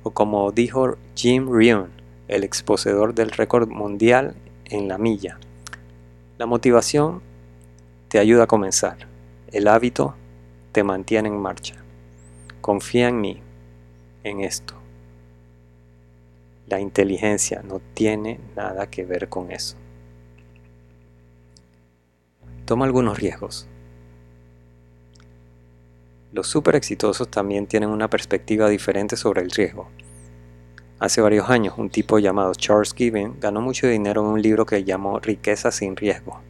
O 0.04 0.12
como 0.12 0.52
dijo 0.52 0.98
Jim 1.16 1.48
Rohn, 1.48 1.90
el 2.28 2.44
exposedor 2.44 3.16
del 3.16 3.32
récord 3.32 3.70
mundial 3.70 4.36
en 4.66 4.90
la 4.90 4.98
milla. 4.98 5.40
La 6.38 6.46
motivación 6.46 7.22
te 8.10 8.20
ayuda 8.20 8.44
a 8.44 8.48
comenzar. 8.48 8.98
El 9.54 9.70
hábito 9.70 10.14
te 10.74 10.84
mantiene 10.84 11.30
en 11.30 11.38
marcha. 11.38 11.76
Confía 12.60 13.08
en 13.08 13.22
mí, 13.22 13.42
en 14.26 14.42
esto. 14.42 14.74
La 16.68 16.82
inteligencia 16.82 17.64
no 17.64 17.80
tiene 17.94 18.42
nada 18.58 18.88
que 18.88 19.06
ver 19.06 19.30
con 19.30 19.52
eso. 19.52 19.78
Toma 22.66 22.84
algunos 22.84 23.18
riesgos. 23.20 23.70
Los 26.36 26.48
super 26.48 26.76
exitosos 26.76 27.30
también 27.30 27.66
tienen 27.66 27.88
una 27.88 28.10
perspectiva 28.10 28.68
diferente 28.68 29.16
sobre 29.16 29.42
el 29.42 29.52
riesgo. 29.52 29.88
Hace 31.00 31.22
varios 31.22 31.50
años, 31.50 31.76
un 31.78 31.90
tipo 31.90 32.20
llamado 32.20 32.54
Charles 32.56 32.94
Given 32.94 33.40
ganó 33.40 33.62
mucho 33.62 33.88
dinero 33.88 34.20
en 34.20 34.28
un 34.28 34.42
libro 34.42 34.66
que 34.66 34.84
llamó 34.84 35.18
Riqueza 35.22 35.72
sin 35.72 35.96
riesgo. 35.96 36.42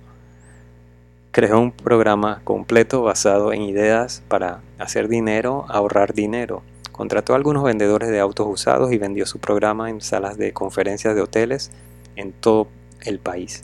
Creó 1.29 1.59
un 1.59 1.71
programa 1.71 2.41
completo 2.43 3.03
basado 3.03 3.53
en 3.53 3.61
ideas 3.61 4.23
para 4.27 4.63
hacer 4.79 5.07
dinero, 5.07 5.67
ahorrar 5.69 6.15
dinero. 6.15 6.63
Contrató 6.91 7.33
a 7.33 7.35
algunos 7.35 7.63
vendedores 7.63 8.09
de 8.09 8.19
autos 8.19 8.47
usados 8.49 8.91
y 8.91 8.97
vendió 8.97 9.27
su 9.27 9.37
programa 9.37 9.91
en 9.91 10.01
salas 10.01 10.35
de 10.39 10.51
conferencias 10.51 11.13
de 11.13 11.21
hoteles 11.21 11.69
en 12.15 12.31
todo 12.31 12.69
el 13.01 13.19
país. 13.19 13.63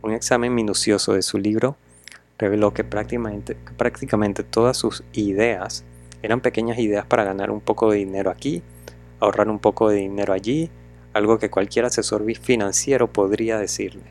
Un 0.00 0.14
examen 0.14 0.54
minucioso 0.54 1.12
de 1.12 1.20
su 1.20 1.36
libro 1.36 1.76
reveló 2.40 2.72
que 2.72 2.84
prácticamente, 2.84 3.54
prácticamente 3.76 4.42
todas 4.42 4.76
sus 4.76 5.04
ideas 5.12 5.84
eran 6.22 6.40
pequeñas 6.40 6.78
ideas 6.78 7.04
para 7.04 7.22
ganar 7.24 7.50
un 7.50 7.60
poco 7.60 7.90
de 7.90 7.98
dinero 7.98 8.30
aquí, 8.30 8.62
ahorrar 9.20 9.50
un 9.50 9.58
poco 9.58 9.90
de 9.90 9.96
dinero 9.96 10.32
allí, 10.32 10.70
algo 11.12 11.38
que 11.38 11.50
cualquier 11.50 11.84
asesor 11.84 12.24
financiero 12.34 13.12
podría 13.12 13.58
decirle. 13.58 14.04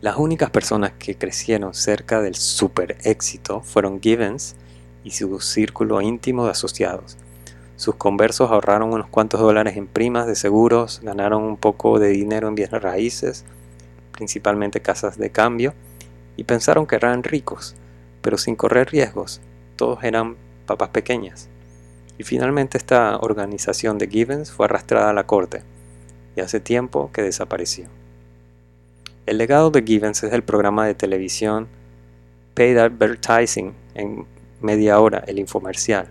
Las 0.00 0.16
únicas 0.16 0.48
personas 0.48 0.92
que 0.98 1.16
crecieron 1.16 1.74
cerca 1.74 2.22
del 2.22 2.34
super 2.34 2.96
éxito 3.04 3.60
fueron 3.60 4.00
Givens 4.00 4.56
y 5.04 5.10
su 5.10 5.38
círculo 5.40 6.00
íntimo 6.00 6.46
de 6.46 6.52
asociados. 6.52 7.18
Sus 7.76 7.96
conversos 7.96 8.50
ahorraron 8.50 8.94
unos 8.94 9.08
cuantos 9.08 9.40
dólares 9.40 9.76
en 9.76 9.86
primas 9.86 10.26
de 10.26 10.34
seguros, 10.34 11.00
ganaron 11.02 11.42
un 11.42 11.58
poco 11.58 11.98
de 11.98 12.08
dinero 12.08 12.48
en 12.48 12.54
bienes 12.54 12.80
raíces, 12.80 13.44
principalmente 14.12 14.80
casas 14.80 15.18
de 15.18 15.30
cambio, 15.30 15.74
y 16.40 16.44
pensaron 16.44 16.86
que 16.86 16.96
eran 16.96 17.22
ricos, 17.22 17.76
pero 18.22 18.38
sin 18.38 18.56
correr 18.56 18.90
riesgos. 18.90 19.42
Todos 19.76 20.02
eran 20.04 20.36
papas 20.64 20.88
pequeñas. 20.88 21.50
Y 22.16 22.24
finalmente 22.24 22.78
esta 22.78 23.18
organización 23.18 23.98
de 23.98 24.08
Givens 24.08 24.50
fue 24.50 24.64
arrastrada 24.64 25.10
a 25.10 25.12
la 25.12 25.26
corte, 25.26 25.64
y 26.34 26.40
hace 26.40 26.58
tiempo 26.58 27.10
que 27.12 27.20
desapareció. 27.20 27.88
El 29.26 29.36
legado 29.36 29.70
de 29.70 29.82
Givens 29.82 30.22
es 30.22 30.32
el 30.32 30.42
programa 30.42 30.86
de 30.86 30.94
televisión 30.94 31.68
Paid 32.54 32.78
Advertising 32.78 33.74
en 33.94 34.24
media 34.62 34.98
hora, 34.98 35.22
el 35.26 35.38
infomercial, 35.40 36.08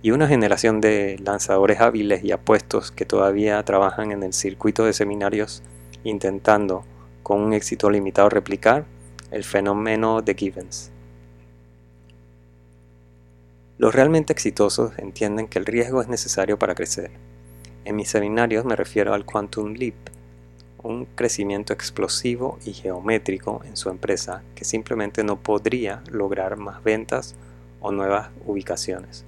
y 0.00 0.12
una 0.12 0.26
generación 0.26 0.80
de 0.80 1.18
lanzadores 1.22 1.80
hábiles 1.80 2.24
y 2.24 2.32
apuestos 2.32 2.92
que 2.92 3.04
todavía 3.04 3.62
trabajan 3.62 4.10
en 4.10 4.22
el 4.22 4.32
circuito 4.32 4.86
de 4.86 4.94
seminarios 4.94 5.62
intentando, 6.02 6.86
con 7.22 7.42
un 7.42 7.52
éxito 7.52 7.90
limitado, 7.90 8.30
replicar 8.30 8.86
el 9.34 9.42
fenómeno 9.42 10.22
de 10.22 10.34
Givens. 10.34 10.92
Los 13.78 13.92
realmente 13.92 14.32
exitosos 14.32 14.96
entienden 14.96 15.48
que 15.48 15.58
el 15.58 15.66
riesgo 15.66 16.00
es 16.00 16.06
necesario 16.06 16.56
para 16.56 16.76
crecer. 16.76 17.10
En 17.84 17.96
mis 17.96 18.08
seminarios 18.08 18.64
me 18.64 18.76
refiero 18.76 19.12
al 19.12 19.24
Quantum 19.24 19.74
Leap, 19.74 19.96
un 20.84 21.06
crecimiento 21.16 21.72
explosivo 21.72 22.60
y 22.64 22.74
geométrico 22.74 23.60
en 23.64 23.76
su 23.76 23.90
empresa 23.90 24.44
que 24.54 24.64
simplemente 24.64 25.24
no 25.24 25.40
podría 25.40 26.04
lograr 26.12 26.56
más 26.56 26.84
ventas 26.84 27.34
o 27.80 27.90
nuevas 27.90 28.30
ubicaciones. 28.46 29.24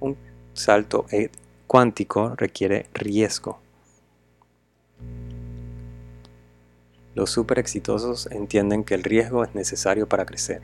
Un 0.00 0.14
salto 0.52 1.06
e-, 1.10 1.30
cuántico 1.66 2.34
requiere 2.36 2.84
riesgo, 2.92 3.61
Los 7.14 7.28
super 7.28 7.58
exitosos 7.58 8.26
entienden 8.30 8.84
que 8.84 8.94
el 8.94 9.04
riesgo 9.04 9.44
es 9.44 9.54
necesario 9.54 10.08
para 10.08 10.24
crecer. 10.24 10.62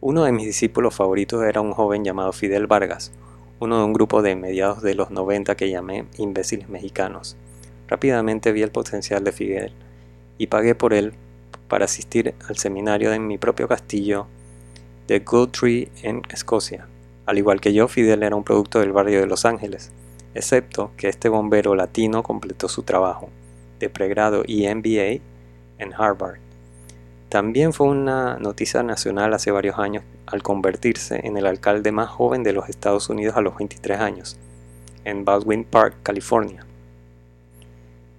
Uno 0.00 0.22
de 0.22 0.30
mis 0.30 0.46
discípulos 0.46 0.94
favoritos 0.94 1.42
era 1.42 1.60
un 1.60 1.72
joven 1.72 2.04
llamado 2.04 2.32
Fidel 2.32 2.68
Vargas, 2.68 3.10
uno 3.58 3.78
de 3.78 3.84
un 3.84 3.92
grupo 3.92 4.22
de 4.22 4.36
mediados 4.36 4.80
de 4.80 4.94
los 4.94 5.10
90 5.10 5.56
que 5.56 5.70
llamé 5.70 6.06
imbéciles 6.18 6.68
mexicanos. 6.68 7.36
Rápidamente 7.88 8.52
vi 8.52 8.62
el 8.62 8.70
potencial 8.70 9.24
de 9.24 9.32
Fidel 9.32 9.72
y 10.38 10.46
pagué 10.46 10.76
por 10.76 10.94
él 10.94 11.14
para 11.66 11.86
asistir 11.86 12.36
al 12.48 12.56
seminario 12.56 13.12
en 13.12 13.26
mi 13.26 13.38
propio 13.38 13.66
castillo 13.66 14.28
de 15.08 15.18
Tree 15.50 15.90
en 16.04 16.22
Escocia. 16.30 16.86
Al 17.26 17.38
igual 17.38 17.60
que 17.60 17.72
yo, 17.72 17.88
Fidel 17.88 18.22
era 18.22 18.36
un 18.36 18.44
producto 18.44 18.78
del 18.78 18.92
barrio 18.92 19.18
de 19.18 19.26
Los 19.26 19.44
Ángeles, 19.44 19.90
excepto 20.32 20.92
que 20.96 21.08
este 21.08 21.28
bombero 21.28 21.74
latino 21.74 22.22
completó 22.22 22.68
su 22.68 22.84
trabajo 22.84 23.30
de 23.80 23.90
pregrado 23.90 24.44
y 24.46 24.72
MBA 24.72 25.20
en 25.78 25.92
Harvard. 25.96 26.38
También 27.28 27.72
fue 27.72 27.88
una 27.88 28.38
noticia 28.38 28.82
nacional 28.82 29.34
hace 29.34 29.50
varios 29.50 29.78
años 29.78 30.04
al 30.26 30.42
convertirse 30.42 31.20
en 31.24 31.36
el 31.36 31.46
alcalde 31.46 31.90
más 31.90 32.08
joven 32.08 32.42
de 32.44 32.52
los 32.52 32.68
Estados 32.68 33.08
Unidos 33.08 33.36
a 33.36 33.40
los 33.40 33.56
23 33.56 34.00
años, 34.00 34.38
en 35.04 35.24
Baldwin 35.24 35.64
Park, 35.64 35.96
California. 36.02 36.66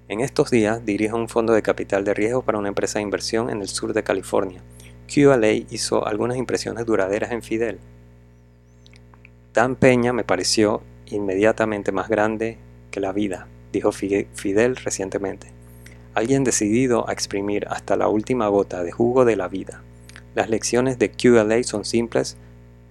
En 0.07 0.19
estos 0.19 0.49
días 0.49 0.85
dirige 0.85 1.13
un 1.13 1.29
fondo 1.29 1.53
de 1.53 1.61
capital 1.61 2.03
de 2.03 2.13
riesgo 2.13 2.41
para 2.41 2.57
una 2.57 2.67
empresa 2.67 2.99
de 2.99 3.03
inversión 3.03 3.49
en 3.49 3.61
el 3.61 3.69
sur 3.69 3.93
de 3.93 4.03
California. 4.03 4.61
QLA 5.07 5.51
hizo 5.69 6.05
algunas 6.05 6.37
impresiones 6.37 6.85
duraderas 6.85 7.31
en 7.31 7.41
Fidel. 7.41 7.79
Dan 9.53 9.75
Peña 9.75 10.13
me 10.13 10.23
pareció 10.23 10.81
inmediatamente 11.07 11.91
más 11.91 12.09
grande 12.09 12.57
que 12.91 12.99
la 12.99 13.11
vida, 13.11 13.47
dijo 13.71 13.91
Fidel 13.91 14.75
recientemente. 14.75 15.51
Alguien 16.13 16.43
decidido 16.43 17.07
a 17.07 17.13
exprimir 17.13 17.67
hasta 17.69 17.95
la 17.95 18.09
última 18.09 18.47
gota 18.47 18.83
de 18.83 18.91
jugo 18.91 19.23
de 19.23 19.37
la 19.37 19.47
vida. 19.47 19.81
Las 20.35 20.49
lecciones 20.49 20.99
de 20.99 21.11
QLA 21.11 21.63
son 21.63 21.85
simples 21.85 22.37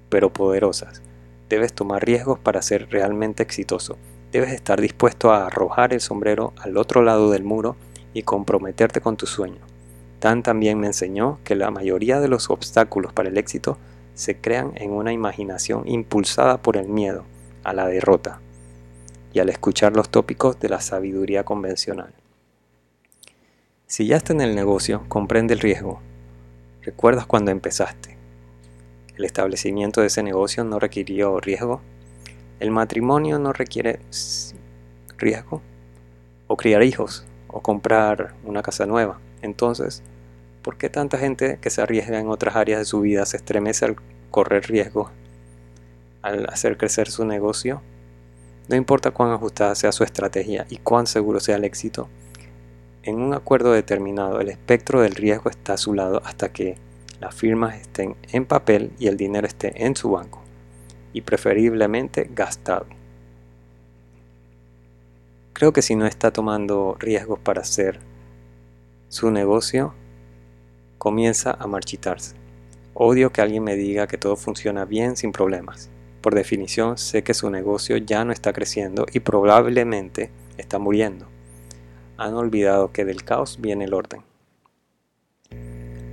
pero 0.09 0.33
poderosas. 0.33 1.03
debes 1.49 1.73
tomar 1.73 2.05
riesgos 2.05 2.39
para 2.39 2.63
ser 2.63 2.89
realmente 2.91 3.43
exitoso. 3.43 3.97
Debes 4.33 4.53
estar 4.53 4.81
dispuesto 4.81 5.33
a 5.33 5.47
arrojar 5.47 5.93
el 5.93 6.01
sombrero 6.01 6.53
al 6.59 6.77
otro 6.77 7.03
lado 7.03 7.31
del 7.31 7.45
muro 7.45 7.77
y 8.15 8.23
comprometerte 8.23 9.01
con 9.01 9.17
tu 9.17 9.27
sueño. 9.27 9.61
Dan 10.21 10.43
también 10.43 10.79
me 10.79 10.87
enseñó 10.87 11.39
que 11.45 11.57
la 11.57 11.71
mayoría 11.71 12.21
de 12.21 12.29
los 12.29 12.51
obstáculos 12.51 13.13
para 13.13 13.29
el 13.29 13.39
éxito 13.39 13.79
se 14.15 14.37
crean 14.37 14.73
en 14.77 14.93
una 14.93 15.13
imaginación 15.13 15.89
impulsada 15.89 16.59
por 16.59 16.77
el 16.77 16.89
miedo 16.89 17.25
a 17.65 17.73
la 17.73 17.87
derrota 17.87 18.41
y 19.33 19.39
al 19.39 19.49
escuchar 19.49 19.95
los 19.97 20.09
tópicos 20.09 20.59
de 20.59 20.69
la 20.69 20.81
sabiduría 20.81 21.45
convencional. 21.45 22.13
Si 23.87 24.07
ya 24.07 24.17
está 24.17 24.33
en 24.33 24.41
el 24.41 24.55
negocio, 24.55 25.05
comprende 25.09 25.55
el 25.55 25.61
riesgo. 25.61 26.01
¿Recuerdas 26.83 27.27
cuando 27.27 27.51
empezaste? 27.51 28.17
¿El 29.17 29.25
establecimiento 29.25 30.01
de 30.01 30.07
ese 30.07 30.23
negocio 30.23 30.65
no 30.65 30.79
requirió 30.79 31.41
riesgo? 31.41 31.81
¿El 32.61 32.71
matrimonio 32.71 33.39
no 33.39 33.53
requiere 33.53 34.01
riesgo? 35.19 35.61
¿O 36.47 36.57
criar 36.57 36.83
hijos? 36.83 37.27
¿O 37.49 37.61
comprar 37.61 38.35
una 38.45 38.63
casa 38.63 38.87
nueva? 38.87 39.19
Entonces, 39.43 40.03
¿por 40.63 40.77
qué 40.77 40.89
tanta 40.89 41.19
gente 41.19 41.59
que 41.61 41.71
se 41.71 41.83
arriesga 41.83 42.19
en 42.19 42.29
otras 42.29 42.57
áreas 42.57 42.79
de 42.79 42.85
su 42.85 43.01
vida 43.01 43.27
se 43.27 43.39
estremece 43.39 43.85
al 43.85 43.97
correr 44.31 44.69
riesgo, 44.69 45.11
al 46.23 46.47
hacer 46.49 46.77
crecer 46.77 47.11
su 47.11 47.25
negocio? 47.25 47.83
No 48.71 48.77
importa 48.77 49.11
cuán 49.11 49.33
ajustada 49.33 49.75
sea 49.75 49.91
su 49.91 50.05
estrategia 50.05 50.65
y 50.71 50.77
cuán 50.77 51.09
seguro 51.09 51.41
sea 51.41 51.57
el 51.57 51.65
éxito, 51.65 52.09
en 53.03 53.21
un 53.21 53.35
acuerdo 53.35 53.73
determinado 53.73 54.41
el 54.41 54.49
espectro 54.49 55.01
del 55.01 55.17
riesgo 55.17 55.51
está 55.51 55.73
a 55.73 55.77
su 55.77 55.93
lado 55.93 56.23
hasta 56.25 56.53
que 56.53 56.77
las 57.19 57.35
firmas 57.35 57.75
estén 57.81 58.15
en 58.31 58.47
papel 58.47 58.93
y 58.97 59.09
el 59.09 59.17
dinero 59.17 59.49
esté 59.49 59.85
en 59.85 59.97
su 59.97 60.13
banco, 60.13 60.41
y 61.13 61.23
preferiblemente 61.23 62.31
gastado. 62.33 62.87
Creo 65.53 65.73
que 65.73 65.83
si 65.83 65.97
no 65.97 66.07
está 66.07 66.31
tomando 66.31 66.97
riesgos 67.01 67.41
para 67.41 67.63
hacer 67.63 67.99
su 69.09 69.33
negocio, 69.33 69.95
comienza 70.97 71.57
a 71.59 71.67
marchitarse. 71.67 72.37
Odio 72.95 73.33
que 73.33 73.41
alguien 73.41 73.65
me 73.65 73.75
diga 73.75 74.07
que 74.07 74.17
todo 74.17 74.37
funciona 74.37 74.85
bien 74.85 75.17
sin 75.17 75.33
problemas. 75.33 75.91
Por 76.21 76.35
definición, 76.35 76.99
sé 76.99 77.23
que 77.23 77.33
su 77.33 77.51
negocio 77.51 77.97
ya 77.97 78.25
no 78.25 78.33
está 78.33 78.53
creciendo 78.53 79.07
y 79.13 79.21
probablemente 79.21 80.31
está 80.59 80.79
muriendo. 80.79 81.27
Han 82.19 82.35
olvidado 82.35 82.93
que 82.93 83.07
del 83.07 83.25
caos 83.25 83.59
viene 83.61 83.85
el 83.87 83.95
orden. 83.95 84.23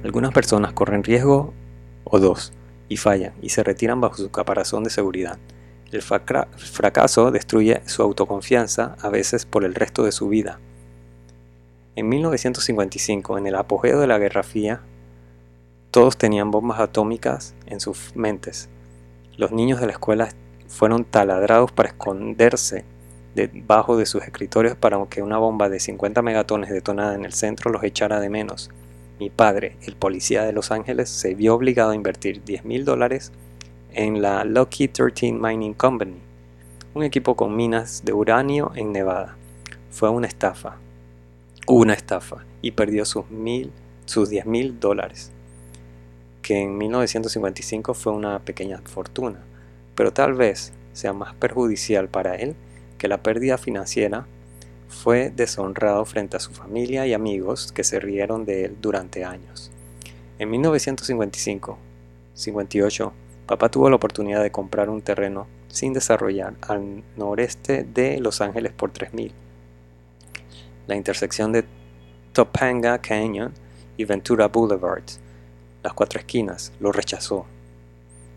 Algunas 0.03 0.31
personas 0.31 0.71
corren 0.71 1.03
riesgo 1.03 1.53
o 2.05 2.19
dos 2.19 2.53
y 2.87 2.95
fallan 2.95 3.33
y 3.41 3.49
se 3.49 3.63
retiran 3.63 3.99
bajo 3.99 4.15
su 4.15 4.31
caparazón 4.31 4.85
de 4.85 4.89
seguridad. 4.89 5.37
El 5.91 6.01
fracaso 6.01 7.31
destruye 7.31 7.81
su 7.85 8.01
autoconfianza 8.01 8.95
a 9.01 9.09
veces 9.09 9.45
por 9.45 9.65
el 9.65 9.75
resto 9.75 10.03
de 10.03 10.13
su 10.13 10.29
vida. 10.29 10.59
En 11.97 12.07
1955, 12.07 13.37
en 13.37 13.47
el 13.47 13.55
apogeo 13.55 13.99
de 13.99 14.07
la 14.07 14.19
Guerra 14.19 14.43
Fría, 14.43 14.81
todos 15.91 16.17
tenían 16.17 16.51
bombas 16.51 16.79
atómicas 16.79 17.55
en 17.65 17.79
sus 17.79 18.15
mentes 18.15 18.69
los 19.37 19.51
niños 19.51 19.79
de 19.79 19.85
la 19.85 19.91
escuela 19.93 20.29
fueron 20.67 21.05
taladrados 21.05 21.71
para 21.71 21.89
esconderse 21.89 22.83
debajo 23.35 23.95
de 23.95 24.07
sus 24.07 24.23
escritorios 24.23 24.75
para 24.75 25.03
que 25.05 25.21
una 25.21 25.37
bomba 25.37 25.69
de 25.69 25.79
50 25.79 26.23
megatones 26.23 26.71
detonada 26.71 27.13
en 27.13 27.23
el 27.23 27.33
centro 27.33 27.71
los 27.71 27.83
echara 27.83 28.19
de 28.19 28.29
menos. 28.29 28.71
Mi 29.19 29.29
padre, 29.29 29.77
el 29.83 29.95
policía 29.95 30.43
de 30.43 30.53
Los 30.53 30.71
Ángeles, 30.71 31.09
se 31.09 31.35
vio 31.35 31.53
obligado 31.53 31.91
a 31.91 31.95
invertir 31.95 32.43
10 32.43 32.65
mil 32.65 32.83
dólares 32.83 33.31
en 33.93 34.21
la 34.23 34.43
Lucky 34.43 34.87
13 34.87 35.33
Mining 35.33 35.73
Company, 35.73 36.17
un 36.95 37.03
equipo 37.03 37.35
con 37.35 37.55
minas 37.55 38.03
de 38.03 38.13
uranio 38.13 38.71
en 38.75 38.91
Nevada. 38.91 39.37
Fue 39.91 40.09
una 40.09 40.27
estafa, 40.27 40.77
una 41.67 41.93
estafa, 41.93 42.43
y 42.61 42.71
perdió 42.71 43.05
sus, 43.05 43.29
mil, 43.29 43.71
sus 44.05 44.29
10 44.29 44.45
mil 44.47 44.79
dólares 44.79 45.31
que 46.47 46.61
en 46.61 46.77
1955 46.77 47.93
fue 47.93 48.13
una 48.13 48.39
pequeña 48.39 48.81
fortuna, 48.85 49.43
pero 49.95 50.13
tal 50.13 50.33
vez 50.33 50.71
sea 50.93 51.11
más 51.11 51.35
perjudicial 51.35 52.07
para 52.07 52.35
él 52.35 52.55
que 52.97 53.09
la 53.09 53.21
pérdida 53.21 53.57
financiera 53.57 54.25
fue 54.87 55.29
deshonrado 55.29 56.05
frente 56.05 56.37
a 56.37 56.39
su 56.39 56.53
familia 56.53 57.05
y 57.05 57.11
amigos 57.11 57.73
que 57.73 57.83
se 57.83 57.99
rieron 57.99 58.45
de 58.45 58.63
él 58.63 58.77
durante 58.79 59.25
años. 59.25 59.71
En 60.39 60.49
1955, 60.51 61.77
58, 62.33 63.13
papá 63.45 63.67
tuvo 63.67 63.89
la 63.89 63.97
oportunidad 63.97 64.41
de 64.41 64.49
comprar 64.49 64.89
un 64.89 65.01
terreno 65.01 65.47
sin 65.67 65.91
desarrollar 65.91 66.53
al 66.61 67.03
noreste 67.17 67.83
de 67.83 68.21
Los 68.21 68.39
Ángeles 68.39 68.71
por 68.71 68.91
3000. 68.91 69.33
La 70.87 70.95
intersección 70.95 71.51
de 71.51 71.65
Topanga 72.31 72.99
Canyon 72.99 73.51
y 73.97 74.05
Ventura 74.05 74.47
Boulevard 74.47 75.26
las 75.83 75.93
cuatro 75.93 76.19
esquinas, 76.19 76.73
lo 76.79 76.91
rechazó. 76.91 77.45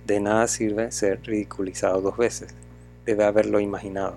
De 0.07 0.21
nada 0.21 0.47
sirve 0.49 0.93
ser 0.93 1.23
ridiculizado 1.23 2.01
dos 2.01 2.17
veces, 2.17 2.55
debe 3.05 3.25
haberlo 3.25 3.61
imaginado. 3.61 4.17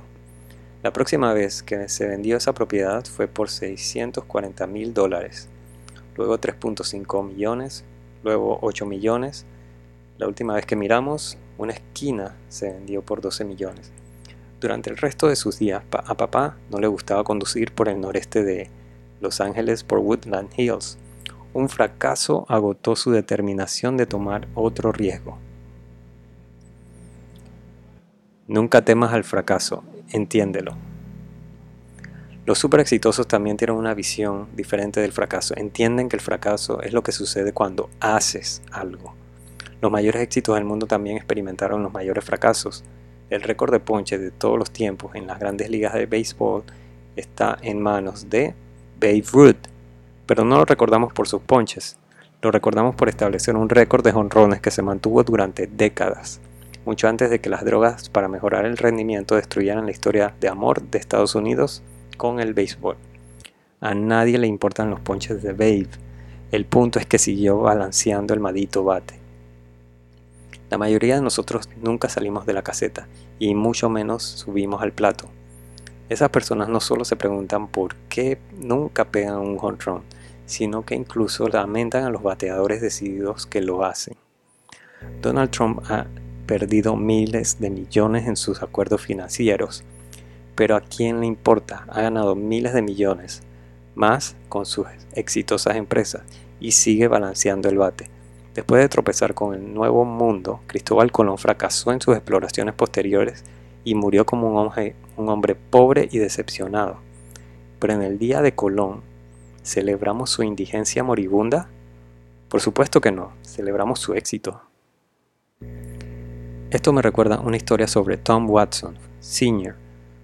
La 0.81 0.91
próxima 0.91 1.33
vez 1.33 1.63
que 1.63 1.87
se 1.87 2.07
vendió 2.07 2.35
esa 2.35 2.53
propiedad 2.53 3.05
fue 3.05 3.27
por 3.27 3.49
640 3.49 4.67
mil 4.67 4.93
dólares, 4.93 5.47
luego 6.17 6.37
3.5 6.37 7.25
millones, 7.25 7.85
luego 8.23 8.59
8 8.61 8.85
millones. 8.85 9.45
La 10.17 10.27
última 10.27 10.55
vez 10.55 10.65
que 10.65 10.75
miramos, 10.75 11.37
una 11.57 11.73
esquina 11.73 12.35
se 12.49 12.71
vendió 12.71 13.01
por 13.01 13.21
12 13.21 13.45
millones. 13.45 13.91
Durante 14.59 14.89
el 14.89 14.97
resto 14.97 15.27
de 15.27 15.35
sus 15.35 15.59
días, 15.59 15.83
a 15.91 16.15
papá 16.15 16.57
no 16.69 16.79
le 16.79 16.87
gustaba 16.87 17.23
conducir 17.23 17.73
por 17.73 17.89
el 17.89 17.99
noreste 17.99 18.43
de 18.43 18.69
Los 19.21 19.41
Ángeles 19.41 19.83
por 19.83 19.99
Woodland 19.99 20.49
Hills, 20.57 20.97
un 21.53 21.69
fracaso 21.69 22.45
agotó 22.49 22.95
su 22.95 23.11
determinación 23.11 23.95
de 23.95 24.05
tomar 24.05 24.47
otro 24.55 24.91
riesgo. 24.91 25.37
Nunca 28.47 28.83
temas 28.83 29.13
al 29.13 29.23
fracaso, 29.23 29.83
entiéndelo. 30.09 30.75
Los 32.45 32.59
super 32.59 32.81
exitosos 32.81 33.27
también 33.27 33.55
tienen 33.55 33.77
una 33.77 33.93
visión 33.93 34.49
diferente 34.53 34.99
del 34.99 35.13
fracaso. 35.13 35.53
Entienden 35.55 36.09
que 36.09 36.17
el 36.17 36.21
fracaso 36.21 36.81
es 36.81 36.91
lo 36.91 37.01
que 37.01 37.13
sucede 37.13 37.53
cuando 37.53 37.89
haces 38.01 38.61
algo. 38.71 39.15
Los 39.79 39.91
mayores 39.91 40.23
éxitos 40.23 40.55
del 40.55 40.65
mundo 40.65 40.85
también 40.85 41.15
experimentaron 41.15 41.83
los 41.83 41.93
mayores 41.93 42.25
fracasos. 42.25 42.83
El 43.29 43.43
récord 43.43 43.71
de 43.71 43.79
ponches 43.79 44.19
de 44.19 44.31
todos 44.31 44.59
los 44.59 44.71
tiempos 44.71 45.15
en 45.15 45.27
las 45.27 45.39
grandes 45.39 45.69
ligas 45.69 45.93
de 45.93 46.05
béisbol 46.05 46.63
está 47.15 47.57
en 47.61 47.81
manos 47.81 48.29
de 48.29 48.53
Babe 48.99 49.23
Ruth, 49.31 49.67
pero 50.25 50.45
no 50.45 50.57
lo 50.57 50.65
recordamos 50.65 51.13
por 51.13 51.27
sus 51.27 51.41
ponches, 51.41 51.97
lo 52.41 52.51
recordamos 52.51 52.95
por 52.95 53.09
establecer 53.09 53.55
un 53.55 53.69
récord 53.69 54.03
de 54.03 54.11
jonrones 54.11 54.61
que 54.61 54.71
se 54.71 54.81
mantuvo 54.81 55.23
durante 55.23 55.67
décadas, 55.67 56.41
mucho 56.85 57.07
antes 57.07 57.29
de 57.29 57.39
que 57.39 57.49
las 57.49 57.63
drogas 57.63 58.09
para 58.09 58.27
mejorar 58.27 58.65
el 58.65 58.77
rendimiento 58.77 59.35
destruyeran 59.35 59.85
la 59.85 59.91
historia 59.91 60.33
de 60.39 60.49
amor 60.49 60.81
de 60.81 60.97
Estados 60.97 61.35
Unidos 61.35 61.83
con 62.17 62.39
el 62.39 62.53
béisbol. 62.53 62.97
A 63.79 63.93
nadie 63.93 64.37
le 64.37 64.47
importan 64.47 64.89
los 64.89 64.99
ponches 64.99 65.41
de 65.41 65.53
Babe, 65.53 65.89
el 66.51 66.65
punto 66.65 66.99
es 66.99 67.05
que 67.05 67.17
siguió 67.17 67.59
balanceando 67.59 68.33
el 68.33 68.39
madito 68.39 68.83
bate. 68.83 69.19
La 70.69 70.77
mayoría 70.77 71.15
de 71.15 71.21
nosotros 71.21 71.69
nunca 71.81 72.09
salimos 72.09 72.45
de 72.45 72.53
la 72.53 72.61
caseta 72.61 73.07
y 73.39 73.55
mucho 73.55 73.89
menos 73.89 74.23
subimos 74.23 74.81
al 74.81 74.91
plato. 74.91 75.29
Esas 76.13 76.29
personas 76.29 76.69
no 76.69 76.79
solo 76.79 77.05
se 77.05 77.15
preguntan 77.15 77.67
por 77.69 77.95
qué 78.07 78.37
nunca 78.61 79.05
pegan 79.05 79.39
un 79.39 79.57
jonrón, 79.57 80.03
sino 80.45 80.85
que 80.85 80.93
incluso 80.93 81.47
lamentan 81.47 82.03
a 82.03 82.11
los 82.11 82.21
bateadores 82.21 82.81
decididos 82.81 83.47
que 83.47 83.61
lo 83.61 83.83
hacen. 83.83 84.15
Donald 85.23 85.49
Trump 85.49 85.81
ha 85.89 86.05
perdido 86.45 86.95
miles 86.95 87.59
de 87.59 87.71
millones 87.71 88.27
en 88.27 88.35
sus 88.35 88.61
acuerdos 88.61 89.01
financieros, 89.01 89.83
pero 90.53 90.75
a 90.75 90.81
quién 90.81 91.19
le 91.19 91.25
importa, 91.25 91.87
ha 91.89 92.03
ganado 92.03 92.35
miles 92.35 92.75
de 92.75 92.83
millones 92.83 93.41
más 93.95 94.35
con 94.49 94.67
sus 94.67 94.85
exitosas 95.15 95.77
empresas 95.77 96.21
y 96.59 96.73
sigue 96.73 97.07
balanceando 97.07 97.69
el 97.69 97.79
bate. 97.79 98.07
Después 98.53 98.83
de 98.83 98.89
tropezar 98.89 99.33
con 99.33 99.55
el 99.55 99.73
nuevo 99.73 100.05
mundo, 100.05 100.61
Cristóbal 100.67 101.11
Colón 101.11 101.39
fracasó 101.39 101.91
en 101.91 102.01
sus 102.01 102.15
exploraciones 102.15 102.75
posteriores 102.75 103.43
y 103.83 103.95
murió 103.95 104.25
como 104.25 104.49
un 104.49 105.29
hombre, 105.29 105.55
pobre 105.55 106.07
y 106.11 106.17
decepcionado. 106.17 106.97
Pero 107.79 107.93
en 107.93 108.01
el 108.01 108.17
día 108.17 108.41
de 108.41 108.55
Colón, 108.55 109.01
¿Celebramos 109.63 110.29
su 110.29 110.43
indigencia 110.43 111.05
moribunda? 111.05 111.69
Por 112.49 112.59
supuesto 112.59 112.99
que 112.99 113.13
no, 113.13 113.31
celebramos 113.43 113.97
su 113.97 114.13
éxito. 114.13 114.61
Esto 116.69 116.91
me 116.91 117.01
recuerda 117.01 117.39
una 117.39 117.55
historia 117.55 117.87
sobre 117.87 118.17
Tom 118.17 118.49
Watson, 118.49 118.97
Sr., 119.21 119.75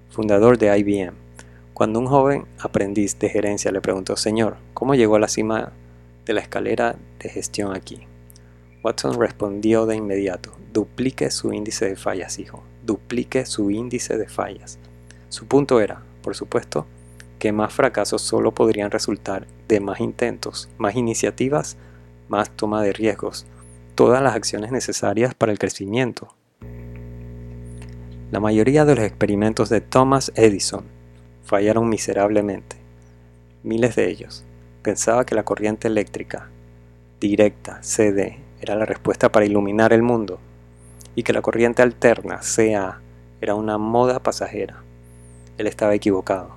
fundador 0.10 0.57
de 0.57 0.78
IBM. 0.78 1.14
Cuando 1.74 1.99
un 1.99 2.07
joven 2.07 2.47
aprendiz 2.60 3.18
de 3.18 3.30
gerencia 3.30 3.72
le 3.72 3.80
preguntó, 3.80 4.18
Señor, 4.18 4.57
¿cómo 4.74 4.93
llegó 4.93 5.16
a 5.16 5.20
la 5.20 5.30
cima 5.30 5.72
de 6.26 6.34
la 6.34 6.41
escalera 6.41 6.97
de 7.20 7.30
gestión 7.30 7.74
aquí? 7.74 8.01
Watson 8.84 9.18
respondió 9.18 9.86
de 9.86 9.95
inmediato, 9.95 10.51
duplique 10.74 11.32
su 11.32 11.53
índice 11.53 11.88
de 11.88 11.95
fallas, 11.95 12.39
hijo, 12.39 12.62
duplique 12.89 13.45
su 13.45 13.69
índice 13.69 14.17
de 14.17 14.27
fallas. 14.27 14.79
Su 15.29 15.45
punto 15.45 15.79
era, 15.79 16.01
por 16.23 16.35
supuesto, 16.35 16.87
que 17.37 17.51
más 17.51 17.71
fracasos 17.71 18.23
solo 18.23 18.51
podrían 18.51 18.89
resultar 18.89 19.45
de 19.67 19.79
más 19.79 19.99
intentos, 19.99 20.69
más 20.79 20.95
iniciativas, 20.95 21.77
más 22.29 22.49
toma 22.49 22.81
de 22.81 22.91
riesgos, 22.91 23.45
todas 23.93 24.23
las 24.23 24.35
acciones 24.35 24.71
necesarias 24.71 25.35
para 25.35 25.51
el 25.51 25.59
crecimiento. 25.59 26.33
La 28.31 28.39
mayoría 28.39 28.85
de 28.85 28.95
los 28.95 29.05
experimentos 29.05 29.69
de 29.69 29.81
Thomas 29.81 30.31
Edison 30.33 30.85
fallaron 31.43 31.89
miserablemente, 31.89 32.77
miles 33.61 33.95
de 33.95 34.09
ellos. 34.09 34.45
Pensaba 34.81 35.27
que 35.27 35.35
la 35.35 35.45
corriente 35.45 35.87
eléctrica 35.87 36.49
directa, 37.19 37.83
CD, 37.83 38.39
era 38.61 38.75
la 38.75 38.85
respuesta 38.85 39.31
para 39.31 39.45
iluminar 39.45 39.93
el 39.93 40.01
mundo 40.01 40.39
y 41.16 41.24
que 41.24 41.34
la 41.34 41.41
corriente 41.41 41.82
alterna, 41.82 42.39
CA, 42.39 43.01
era 43.41 43.55
una 43.55 43.78
moda 43.78 44.20
pasajera. 44.20 44.84
Él 45.57 45.68
estaba 45.68 45.95
equivocado 45.95 46.51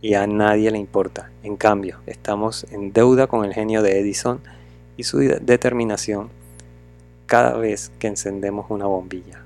y 0.00 0.14
a 0.14 0.26
nadie 0.26 0.70
le 0.70 0.78
importa. 0.78 1.30
En 1.42 1.56
cambio, 1.56 2.00
estamos 2.06 2.66
en 2.70 2.92
deuda 2.92 3.26
con 3.26 3.44
el 3.44 3.54
genio 3.54 3.82
de 3.82 3.98
Edison 4.00 4.40
y 4.96 5.04
su 5.04 5.18
determinación 5.18 6.30
cada 7.26 7.56
vez 7.56 7.90
que 7.98 8.06
encendemos 8.06 8.66
una 8.70 8.86
bombilla 8.86 9.44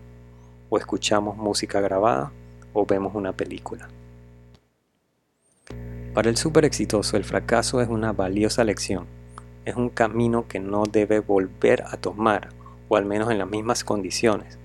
o 0.69 0.79
escuchamos 0.79 1.37
música 1.37 1.81
grabada 1.81 2.31
o 2.73 2.87
vemos 2.87 3.15
una 3.15 3.33
película. 3.33 3.89
Para 6.15 6.29
el 6.29 6.37
súper 6.37 6.65
exitoso 6.65 7.17
el 7.17 7.25
fracaso 7.25 7.81
es 7.81 7.89
una 7.89 8.13
valiosa 8.13 8.65
lección 8.65 9.07
es 9.65 9.77
un 9.77 9.91
camino 9.91 10.47
que 10.49 10.59
no 10.59 10.85
debe 10.85 11.21
volver 11.21 11.85
a 11.87 11.97
tomar, 11.97 12.49
o 12.91 12.97
al 12.97 13.07
menos 13.07 13.31
en 13.31 13.39
las 13.39 13.49
mismas 13.49 13.85
condiciones, 13.85 14.59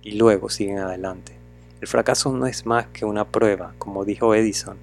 y 0.00 0.12
luego 0.12 0.48
siguen 0.48 0.78
adelante. 0.78 1.32
El 1.80 1.88
fracaso 1.88 2.32
no 2.32 2.46
es 2.46 2.64
más 2.66 2.86
que 2.86 3.04
una 3.04 3.24
prueba, 3.26 3.74
como 3.78 4.04
dijo 4.04 4.32
Edison. 4.34 4.76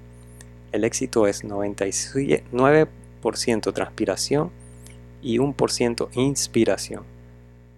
El 0.72 0.84
éxito 0.84 1.26
es 1.26 1.42
99% 1.42 3.72
transpiración 3.72 4.50
y 5.22 5.38
1% 5.38 6.08
inspiración. 6.12 7.04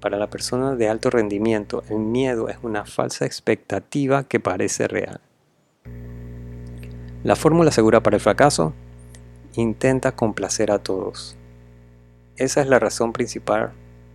Para 0.00 0.18
la 0.18 0.28
persona 0.28 0.74
de 0.74 0.88
alto 0.88 1.10
rendimiento, 1.10 1.84
el 1.88 2.00
miedo 2.00 2.48
es 2.48 2.58
una 2.62 2.84
falsa 2.84 3.24
expectativa 3.24 4.24
que 4.24 4.40
parece 4.40 4.88
real. 4.88 5.20
La 7.22 7.36
fórmula 7.36 7.70
segura 7.70 8.02
para 8.02 8.16
el 8.16 8.20
fracaso 8.20 8.74
intenta 9.54 10.16
complacer 10.16 10.72
a 10.72 10.80
todos. 10.80 11.36
Esa 12.36 12.60
es 12.60 12.66
la 12.66 12.80
razón 12.80 13.12
principal 13.12 13.74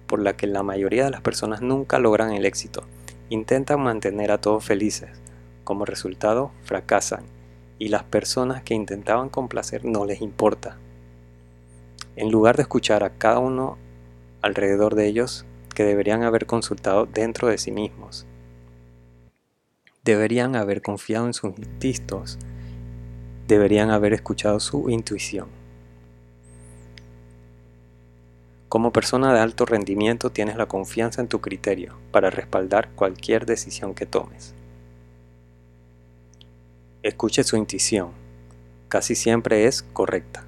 por 0.09 0.19
la 0.19 0.35
que 0.35 0.47
la 0.47 0.63
mayoría 0.63 1.05
de 1.05 1.11
las 1.11 1.21
personas 1.21 1.61
nunca 1.61 1.99
logran 1.99 2.33
el 2.33 2.45
éxito. 2.45 2.83
Intentan 3.29 3.79
mantener 3.79 4.31
a 4.31 4.41
todos 4.41 4.65
felices. 4.65 5.11
Como 5.63 5.85
resultado, 5.85 6.51
fracasan. 6.63 7.23
Y 7.77 7.89
las 7.89 8.03
personas 8.03 8.63
que 8.63 8.73
intentaban 8.73 9.29
complacer 9.29 9.85
no 9.85 10.05
les 10.05 10.21
importa. 10.21 10.77
En 12.15 12.31
lugar 12.31 12.57
de 12.57 12.63
escuchar 12.63 13.03
a 13.03 13.11
cada 13.11 13.37
uno 13.37 13.77
alrededor 14.41 14.95
de 14.95 15.05
ellos, 15.05 15.45
que 15.75 15.83
deberían 15.83 16.23
haber 16.23 16.47
consultado 16.47 17.05
dentro 17.05 17.47
de 17.47 17.59
sí 17.59 17.71
mismos. 17.71 18.25
Deberían 20.03 20.55
haber 20.55 20.81
confiado 20.81 21.27
en 21.27 21.33
sus 21.33 21.57
instintos. 21.57 22.39
Deberían 23.47 23.91
haber 23.91 24.13
escuchado 24.13 24.59
su 24.59 24.89
intuición. 24.89 25.58
Como 28.69 28.93
persona 28.93 29.33
de 29.33 29.39
alto 29.39 29.65
rendimiento 29.65 30.29
tienes 30.29 30.55
la 30.55 30.67
confianza 30.67 31.21
en 31.21 31.27
tu 31.27 31.41
criterio 31.41 31.97
para 32.11 32.29
respaldar 32.29 32.89
cualquier 32.91 33.47
decisión 33.47 33.95
que 33.95 34.05
tomes. 34.05 34.53
Escuche 37.01 37.43
su 37.43 37.57
intuición. 37.57 38.11
Casi 38.87 39.15
siempre 39.15 39.65
es 39.65 39.81
correcta. 39.81 40.45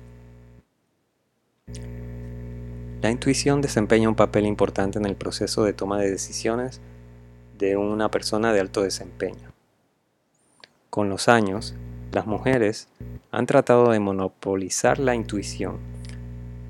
La 3.01 3.09
intuición 3.09 3.59
desempeña 3.59 4.07
un 4.07 4.15
papel 4.15 4.45
importante 4.45 4.99
en 4.99 5.07
el 5.07 5.15
proceso 5.15 5.63
de 5.63 5.73
toma 5.73 5.97
de 5.97 6.11
decisiones 6.11 6.79
de 7.57 7.75
una 7.75 8.11
persona 8.11 8.53
de 8.53 8.59
alto 8.59 8.83
desempeño. 8.83 9.49
Con 10.91 11.09
los 11.09 11.27
años, 11.27 11.73
las 12.11 12.27
mujeres 12.27 12.87
han 13.31 13.47
tratado 13.47 13.89
de 13.89 13.99
monopolizar 13.99 14.99
la 14.99 15.15
intuición 15.15 15.79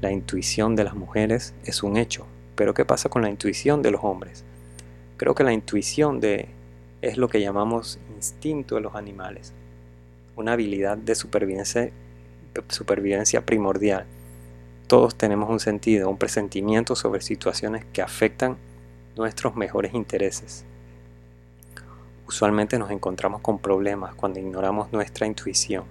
la 0.02 0.12
intuición 0.12 0.76
de 0.76 0.84
las 0.84 0.96
mujeres 0.96 1.54
es 1.64 1.84
un 1.84 1.96
hecho, 1.96 2.26
pero 2.56 2.74
¿qué 2.74 2.86
pasa 2.86 3.08
con 3.08 3.22
la 3.22 3.30
intuición 3.30 3.84
de 3.84 3.92
los 3.92 4.04
hombres? 4.04 4.44
Creo 5.18 5.36
que 5.36 5.44
la 5.44 5.54
intuición 5.54 6.20
de 6.20 6.50
es 7.02 7.18
lo 7.18 7.30
que 7.30 7.40
llamamos 7.40 8.00
instinto 8.16 8.76
de 8.76 8.82
los 8.82 8.96
animales, 8.96 9.54
una 10.36 10.54
habilidad 10.54 10.98
de 10.98 11.14
supervivencia, 11.14 11.92
supervivencia 12.70 13.46
primordial. 13.46 14.06
Todos 14.88 15.16
tenemos 15.16 15.50
un 15.50 15.60
sentido, 15.60 16.10
un 16.10 16.18
presentimiento 16.18 16.96
sobre 16.96 17.22
situaciones 17.22 17.86
que 17.94 18.02
afectan 18.02 18.58
nuestros 19.16 19.56
mejores 19.56 19.94
intereses. 19.94 20.66
Usualmente 22.28 22.80
nos 22.80 22.90
encontramos 22.90 23.42
con 23.42 23.60
problemas 23.60 24.16
cuando 24.16 24.40
ignoramos 24.40 24.92
nuestra 24.92 25.28
intuición. 25.28 25.84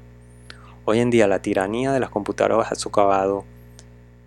Hoy 0.84 0.98
en 0.98 1.10
día 1.10 1.28
la 1.28 1.42
tiranía 1.42 1.92
de 1.92 2.00
las 2.00 2.10
computadoras 2.10 2.72
ha 2.72 2.74
socavado 2.74 3.44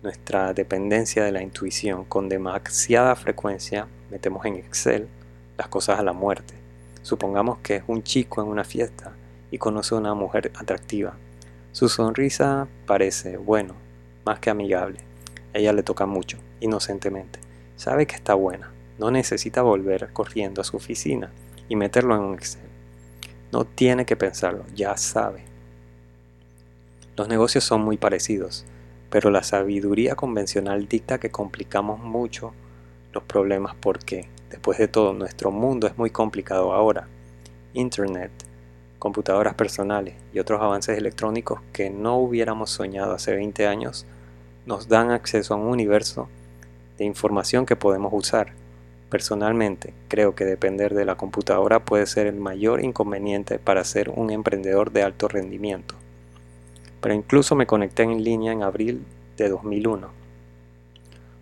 nuestra 0.04 0.52
dependencia 0.52 1.24
de 1.24 1.32
la 1.32 1.42
intuición. 1.42 2.04
Con 2.04 2.28
demasiada 2.28 3.16
frecuencia 3.16 3.88
metemos 4.10 4.44
en 4.44 4.56
Excel 4.56 5.08
las 5.56 5.68
cosas 5.68 5.98
a 5.98 6.02
la 6.02 6.12
muerte. 6.12 6.54
Supongamos 7.02 7.58
que 7.58 7.76
es 7.76 7.84
un 7.86 8.02
chico 8.02 8.42
en 8.42 8.48
una 8.48 8.64
fiesta 8.64 9.12
y 9.50 9.56
conoce 9.56 9.94
a 9.94 9.98
una 9.98 10.14
mujer 10.14 10.52
atractiva. 10.56 11.16
Su 11.72 11.88
sonrisa 11.88 12.68
parece, 12.86 13.38
bueno, 13.38 13.74
más 14.26 14.38
que 14.40 14.50
amigable. 14.50 15.00
Ella 15.54 15.72
le 15.72 15.82
toca 15.82 16.04
mucho, 16.04 16.38
inocentemente. 16.60 17.40
Sabe 17.76 18.06
que 18.06 18.14
está 18.14 18.34
buena. 18.34 18.70
No 18.98 19.10
necesita 19.10 19.62
volver 19.62 20.12
corriendo 20.12 20.60
a 20.60 20.64
su 20.64 20.76
oficina 20.76 21.32
y 21.68 21.76
meterlo 21.76 22.14
en 22.14 22.20
un 22.20 22.34
Excel. 22.34 22.68
No 23.52 23.64
tiene 23.64 24.04
que 24.04 24.16
pensarlo, 24.16 24.66
ya 24.74 24.98
sabe. 24.98 25.44
Los 27.16 27.26
negocios 27.28 27.64
son 27.64 27.80
muy 27.80 27.96
parecidos 27.96 28.66
pero 29.14 29.30
la 29.30 29.44
sabiduría 29.44 30.16
convencional 30.16 30.88
dicta 30.88 31.20
que 31.20 31.30
complicamos 31.30 32.00
mucho 32.00 32.52
los 33.12 33.22
problemas 33.22 33.76
porque, 33.76 34.28
después 34.50 34.76
de 34.76 34.88
todo, 34.88 35.12
nuestro 35.12 35.52
mundo 35.52 35.86
es 35.86 35.96
muy 35.96 36.10
complicado 36.10 36.72
ahora. 36.72 37.06
Internet, 37.74 38.32
computadoras 38.98 39.54
personales 39.54 40.16
y 40.32 40.40
otros 40.40 40.60
avances 40.60 40.98
electrónicos 40.98 41.60
que 41.72 41.90
no 41.90 42.16
hubiéramos 42.16 42.70
soñado 42.70 43.12
hace 43.12 43.36
20 43.36 43.68
años 43.68 44.04
nos 44.66 44.88
dan 44.88 45.12
acceso 45.12 45.54
a 45.54 45.58
un 45.58 45.68
universo 45.68 46.28
de 46.98 47.04
información 47.04 47.66
que 47.66 47.76
podemos 47.76 48.12
usar. 48.12 48.48
Personalmente, 49.10 49.94
creo 50.08 50.34
que 50.34 50.44
depender 50.44 50.92
de 50.92 51.04
la 51.04 51.14
computadora 51.14 51.84
puede 51.84 52.06
ser 52.06 52.26
el 52.26 52.34
mayor 52.34 52.82
inconveniente 52.82 53.60
para 53.60 53.84
ser 53.84 54.10
un 54.10 54.30
emprendedor 54.30 54.90
de 54.90 55.04
alto 55.04 55.28
rendimiento 55.28 55.94
pero 57.04 57.14
incluso 57.14 57.54
me 57.54 57.66
conecté 57.66 58.04
en 58.04 58.24
línea 58.24 58.50
en 58.50 58.62
abril 58.62 59.04
de 59.36 59.50
2001, 59.50 60.08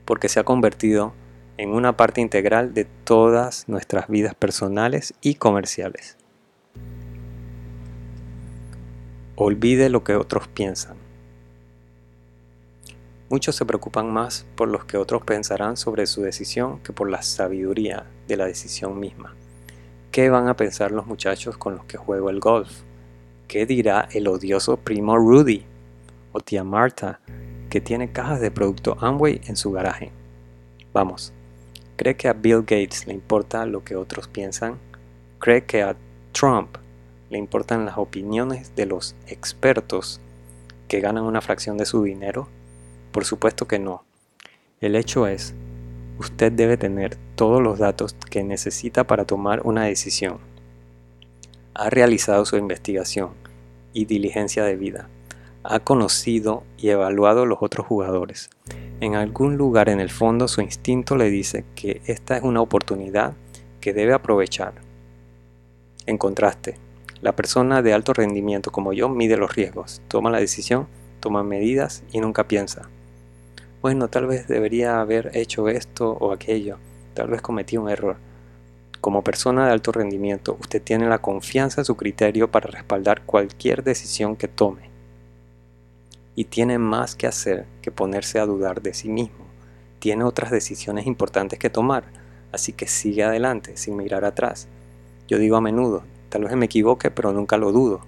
porque 0.05 0.29
se 0.29 0.41
ha 0.41 0.45
convertido 0.45 1.13
en 1.57 1.71
una 1.71 1.97
parte 1.97 2.21
integral 2.21 2.75
de 2.75 2.85
todas 2.85 3.69
nuestras 3.69 4.09
vidas 4.09 4.35
personales 4.35 5.15
y 5.21 5.37
comerciales. 5.37 6.17
Olvide 9.37 9.89
lo 9.89 10.03
que 10.03 10.17
otros 10.17 10.49
piensan. 10.49 10.97
Muchos 13.31 13.55
se 13.55 13.65
preocupan 13.65 14.13
más 14.13 14.45
por 14.57 14.67
lo 14.67 14.85
que 14.85 14.97
otros 14.97 15.23
pensarán 15.23 15.77
sobre 15.77 16.07
su 16.07 16.23
decisión 16.23 16.81
que 16.81 16.93
por 16.93 17.09
la 17.09 17.23
sabiduría 17.23 18.05
de 18.27 18.37
la 18.37 18.47
decisión 18.47 18.99
misma. 18.99 19.37
¿Qué 20.11 20.29
van 20.29 20.49
a 20.49 20.57
pensar 20.57 20.91
los 20.91 21.07
muchachos 21.07 21.57
con 21.57 21.77
los 21.77 21.85
que 21.85 21.99
juego 21.99 22.31
el 22.31 22.41
golf? 22.41 22.83
¿Qué 23.53 23.67
dirá 23.67 24.09
el 24.13 24.29
odioso 24.29 24.79
primo 24.79 25.19
Rudy 25.19 25.63
o 26.33 26.41
tía 26.41 26.65
Marta 26.65 27.21
que 27.69 27.83
tiene 27.83 28.11
cajas 28.11 28.41
de 28.41 28.51
producto 28.51 28.97
Amway 28.99 29.43
en 29.45 29.57
su 29.57 29.71
garaje? 29.73 30.11
Vamos, 30.95 31.35
¿cree 31.97 32.17
que 32.17 32.29
a 32.29 32.33
Bill 32.33 32.61
Gates 32.61 33.07
le 33.07 33.13
importa 33.13 33.67
lo 33.67 33.85
que 33.85 33.95
otros 33.95 34.27
piensan? 34.27 34.79
¿Cree 35.39 35.67
que 35.67 35.83
a 35.83 35.97
Trump 36.33 36.79
le 37.29 37.37
importan 37.37 37.85
las 37.85 37.99
opiniones 37.99 38.75
de 38.75 38.87
los 38.87 39.17
expertos 39.27 40.23
que 40.89 41.01
ganan 41.01 41.25
una 41.25 41.43
fracción 41.43 41.77
de 41.77 41.85
su 41.85 42.03
dinero? 42.03 42.49
Por 43.13 43.27
supuesto 43.27 43.69
que 43.69 43.79
no. 43.79 44.03
El 44.81 44.97
hecho 44.97 45.27
es, 45.27 45.53
usted 46.19 46.53
debe 46.53 46.79
tener 46.79 47.19
todos 47.35 47.61
los 47.61 47.79
datos 47.79 48.15
que 48.31 48.45
necesita 48.45 49.07
para 49.07 49.27
tomar 49.27 49.61
una 49.67 49.85
decisión. 49.85 50.39
Ha 51.75 51.89
realizado 51.89 52.45
su 52.45 52.57
investigación 52.57 53.31
y 53.95 54.05
diligencia 54.05 54.65
de 54.65 54.77
vida. 54.77 55.09
Ha 55.65 55.81
conocido 55.81 56.65
y 56.77 56.91
evaluado 56.91 57.47
los 57.47 57.59
otros 57.63 57.87
jugadores. 57.87 58.51
En 59.01 59.15
algún 59.15 59.57
lugar 59.57 59.89
en 59.89 59.99
el 59.99 60.11
fondo 60.11 60.49
su 60.49 60.61
instinto 60.61 61.17
le 61.17 61.31
dice 61.31 61.65
que 61.75 62.03
esta 62.07 62.37
es 62.37 62.43
una 62.43 62.61
oportunidad 62.61 63.33
que 63.81 63.93
debe 63.93 64.13
aprovechar. 64.13 64.75
En 66.07 66.19
contraste, 66.19 66.77
la 67.23 67.35
persona 67.35 67.81
de 67.81 67.95
alto 67.95 68.13
rendimiento 68.13 68.71
como 68.71 68.93
yo 68.93 69.09
mide 69.09 69.37
los 69.37 69.55
riesgos, 69.55 70.03
toma 70.09 70.31
la 70.31 70.41
decisión, 70.41 70.89
toma 71.21 71.43
medidas 71.43 72.03
y 72.13 72.21
nunca 72.21 72.49
piensa. 72.49 72.89
Bueno, 73.81 74.09
tal 74.09 74.27
vez 74.27 74.47
debería 74.47 75.01
haber 75.01 75.31
hecho 75.35 75.69
esto 75.69 76.11
o 76.21 76.33
aquello, 76.33 76.77
tal 77.15 77.29
vez 77.29 77.41
cometí 77.41 77.77
un 77.77 77.89
error. 77.89 78.17
Como 79.03 79.25
persona 79.25 79.67
de 79.67 79.73
alto 79.73 79.91
rendimiento, 79.91 80.57
usted 80.61 80.81
tiene 80.81 81.09
la 81.09 81.19
confianza 81.19 81.81
en 81.81 81.85
su 81.85 81.97
criterio 81.97 82.53
para 82.53 82.71
respaldar 82.71 83.23
cualquier 83.27 83.83
decisión 83.83 84.37
que 84.37 84.47
tome 84.47 84.91
y 86.37 86.45
tiene 86.45 86.79
más 86.79 87.17
que 87.17 87.27
hacer 87.27 87.67
que 87.83 87.91
ponerse 87.91 88.39
a 88.39 88.47
dudar 88.47 88.81
de 88.81 88.95
sí 88.95 89.09
mismo. 89.09 89.45
Tiene 89.99 90.23
otras 90.23 90.53
decisiones 90.53 91.09
importantes 91.09 91.59
que 91.59 91.69
tomar, 91.69 92.05
así 92.53 92.75
que 92.75 92.87
sigue 92.87 93.25
adelante 93.25 93.77
sin 93.77 93.97
mirar 93.97 94.25
atrás. 94.25 94.69
Yo 95.27 95.39
digo 95.39 95.57
a 95.57 95.61
menudo, 95.61 96.05
tal 96.29 96.45
vez 96.45 96.55
me 96.55 96.67
equivoque, 96.67 97.11
pero 97.11 97.33
nunca 97.33 97.57
lo 97.57 97.73
dudo. 97.73 98.03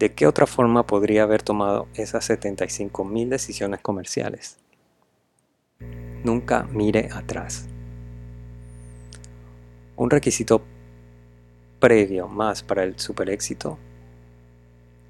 ¿De 0.00 0.12
qué 0.14 0.26
otra 0.26 0.48
forma 0.48 0.84
podría 0.84 1.22
haber 1.22 1.42
tomado 1.44 1.86
esas 1.94 2.28
75.000 2.28 3.28
decisiones 3.28 3.80
comerciales? 3.82 4.56
Nunca 6.24 6.64
mire 6.64 7.08
atrás. 7.12 7.69
Un 10.00 10.08
requisito 10.08 10.62
previo 11.78 12.26
más 12.26 12.62
para 12.62 12.84
el 12.84 12.98
super 12.98 13.28
éxito 13.28 13.76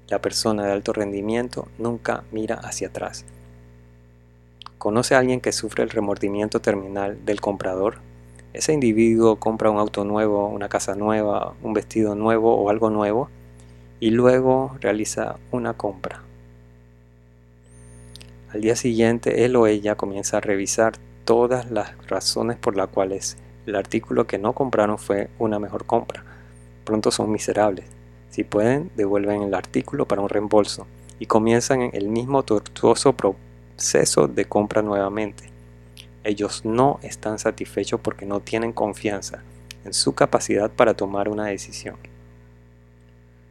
la 0.09 0.19
persona 0.19 0.65
de 0.65 0.73
alto 0.73 0.91
rendimiento 0.91 1.69
nunca 1.77 2.25
mira 2.33 2.55
hacia 2.55 2.89
atrás. 2.89 3.23
¿Conoce 4.77 5.15
a 5.15 5.19
alguien 5.19 5.39
que 5.39 5.53
sufre 5.53 5.85
el 5.85 5.91
remordimiento 5.91 6.59
terminal 6.59 7.23
del 7.23 7.39
comprador? 7.39 7.99
Ese 8.51 8.73
individuo 8.73 9.37
compra 9.37 9.71
un 9.71 9.77
auto 9.77 10.03
nuevo, 10.03 10.49
una 10.49 10.67
casa 10.67 10.93
nueva, 10.93 11.53
un 11.63 11.71
vestido 11.71 12.13
nuevo 12.13 12.53
o 12.57 12.69
algo 12.69 12.89
nuevo 12.89 13.29
y 14.01 14.09
luego 14.09 14.75
realiza 14.81 15.37
una 15.51 15.71
compra. 15.71 16.21
Al 18.49 18.59
día 18.59 18.75
siguiente 18.75 19.45
él 19.45 19.55
o 19.55 19.67
ella 19.67 19.95
comienza 19.95 20.35
a 20.35 20.41
revisar 20.41 20.97
todas 21.23 21.71
las 21.71 21.95
razones 22.07 22.57
por 22.57 22.75
las 22.75 22.89
cuales 22.89 23.37
el 23.65 23.75
artículo 23.75 24.27
que 24.27 24.37
no 24.37 24.53
compraron 24.53 24.97
fue 24.97 25.29
una 25.39 25.59
mejor 25.59 25.85
compra. 25.85 26.23
Pronto 26.83 27.11
son 27.11 27.31
miserables 27.31 27.85
si 28.31 28.45
pueden, 28.45 28.89
devuelven 28.95 29.43
el 29.43 29.53
artículo 29.53 30.07
para 30.07 30.21
un 30.21 30.29
reembolso 30.29 30.87
y 31.19 31.25
comienzan 31.25 31.89
el 31.91 32.07
mismo 32.07 32.43
tortuoso 32.43 33.13
proceso 33.13 34.29
de 34.29 34.45
compra 34.45 34.81
nuevamente. 34.81 35.51
Ellos 36.23 36.63
no 36.63 36.97
están 37.03 37.39
satisfechos 37.39 37.99
porque 37.99 38.25
no 38.25 38.39
tienen 38.39 38.71
confianza 38.71 39.43
en 39.83 39.93
su 39.93 40.15
capacidad 40.15 40.71
para 40.71 40.93
tomar 40.93 41.27
una 41.27 41.47
decisión. 41.47 41.97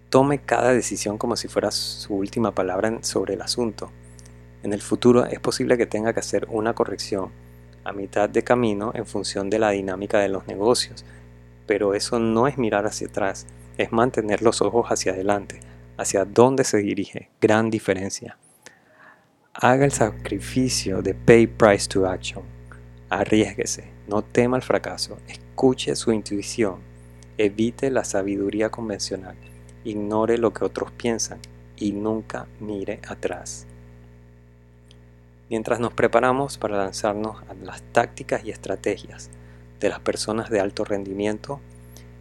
Tome 0.09 0.39
cada 0.39 0.73
decisión 0.73 1.19
como 1.19 1.37
si 1.37 1.47
fuera 1.47 1.71
su 1.71 2.15
última 2.15 2.55
palabra 2.55 3.03
sobre 3.03 3.35
el 3.35 3.43
asunto. 3.43 3.91
En 4.63 4.73
el 4.73 4.81
futuro 4.81 5.27
es 5.27 5.41
posible 5.41 5.77
que 5.77 5.85
tenga 5.85 6.15
que 6.15 6.21
hacer 6.21 6.47
una 6.49 6.73
corrección 6.73 7.31
a 7.85 7.93
mitad 7.93 8.29
de 8.29 8.43
camino 8.43 8.93
en 8.95 9.07
función 9.07 9.51
de 9.51 9.59
la 9.59 9.71
dinámica 9.71 10.19
de 10.19 10.29
los 10.29 10.47
negocios, 10.47 11.05
pero 11.67 11.95
eso 11.95 12.19
no 12.19 12.47
es 12.47 12.59
mirar 12.59 12.87
hacia 12.87 13.09
atrás, 13.09 13.47
es 13.79 13.93
mantener 13.93 14.43
los 14.43 14.61
ojos 14.61 14.87
hacia 14.89 15.13
adelante, 15.13 15.61
hacia 15.97 16.25
dónde 16.25 16.65
se 16.65 16.79
dirige. 16.79 17.31
Gran 17.41 17.71
diferencia. 17.71 18.37
Haga 19.55 19.85
el 19.85 19.93
sacrificio 19.93 21.03
de 21.03 21.15
pay 21.15 21.47
price 21.47 21.89
to 21.89 22.07
action. 22.07 22.43
Arriesguese, 23.09 23.85
no 24.07 24.23
tema 24.23 24.57
el 24.57 24.63
fracaso, 24.63 25.19
escuche 25.27 25.97
su 25.97 26.13
intuición, 26.13 26.81
evite 27.39 27.91
la 27.91 28.05
sabiduría 28.05 28.71
convencional, 28.71 29.37
ignore 29.85 30.39
lo 30.39 30.53
que 30.53 30.65
otros 30.65 30.93
piensan 30.93 31.41
y 31.77 31.93
nunca 31.93 32.47
mire 32.61 33.01
atrás. 33.09 33.67
Mientras 35.51 35.81
nos 35.81 35.93
preparamos 35.93 36.59
para 36.59 36.79
lanzarnos 36.79 37.43
a 37.49 37.55
las 37.55 37.83
tácticas 37.83 38.45
y 38.45 38.51
estrategias 38.51 39.31
de 39.81 39.89
las 39.89 39.99
personas 39.99 40.49
de 40.49 40.61
alto 40.61 40.85
rendimiento, 40.85 41.61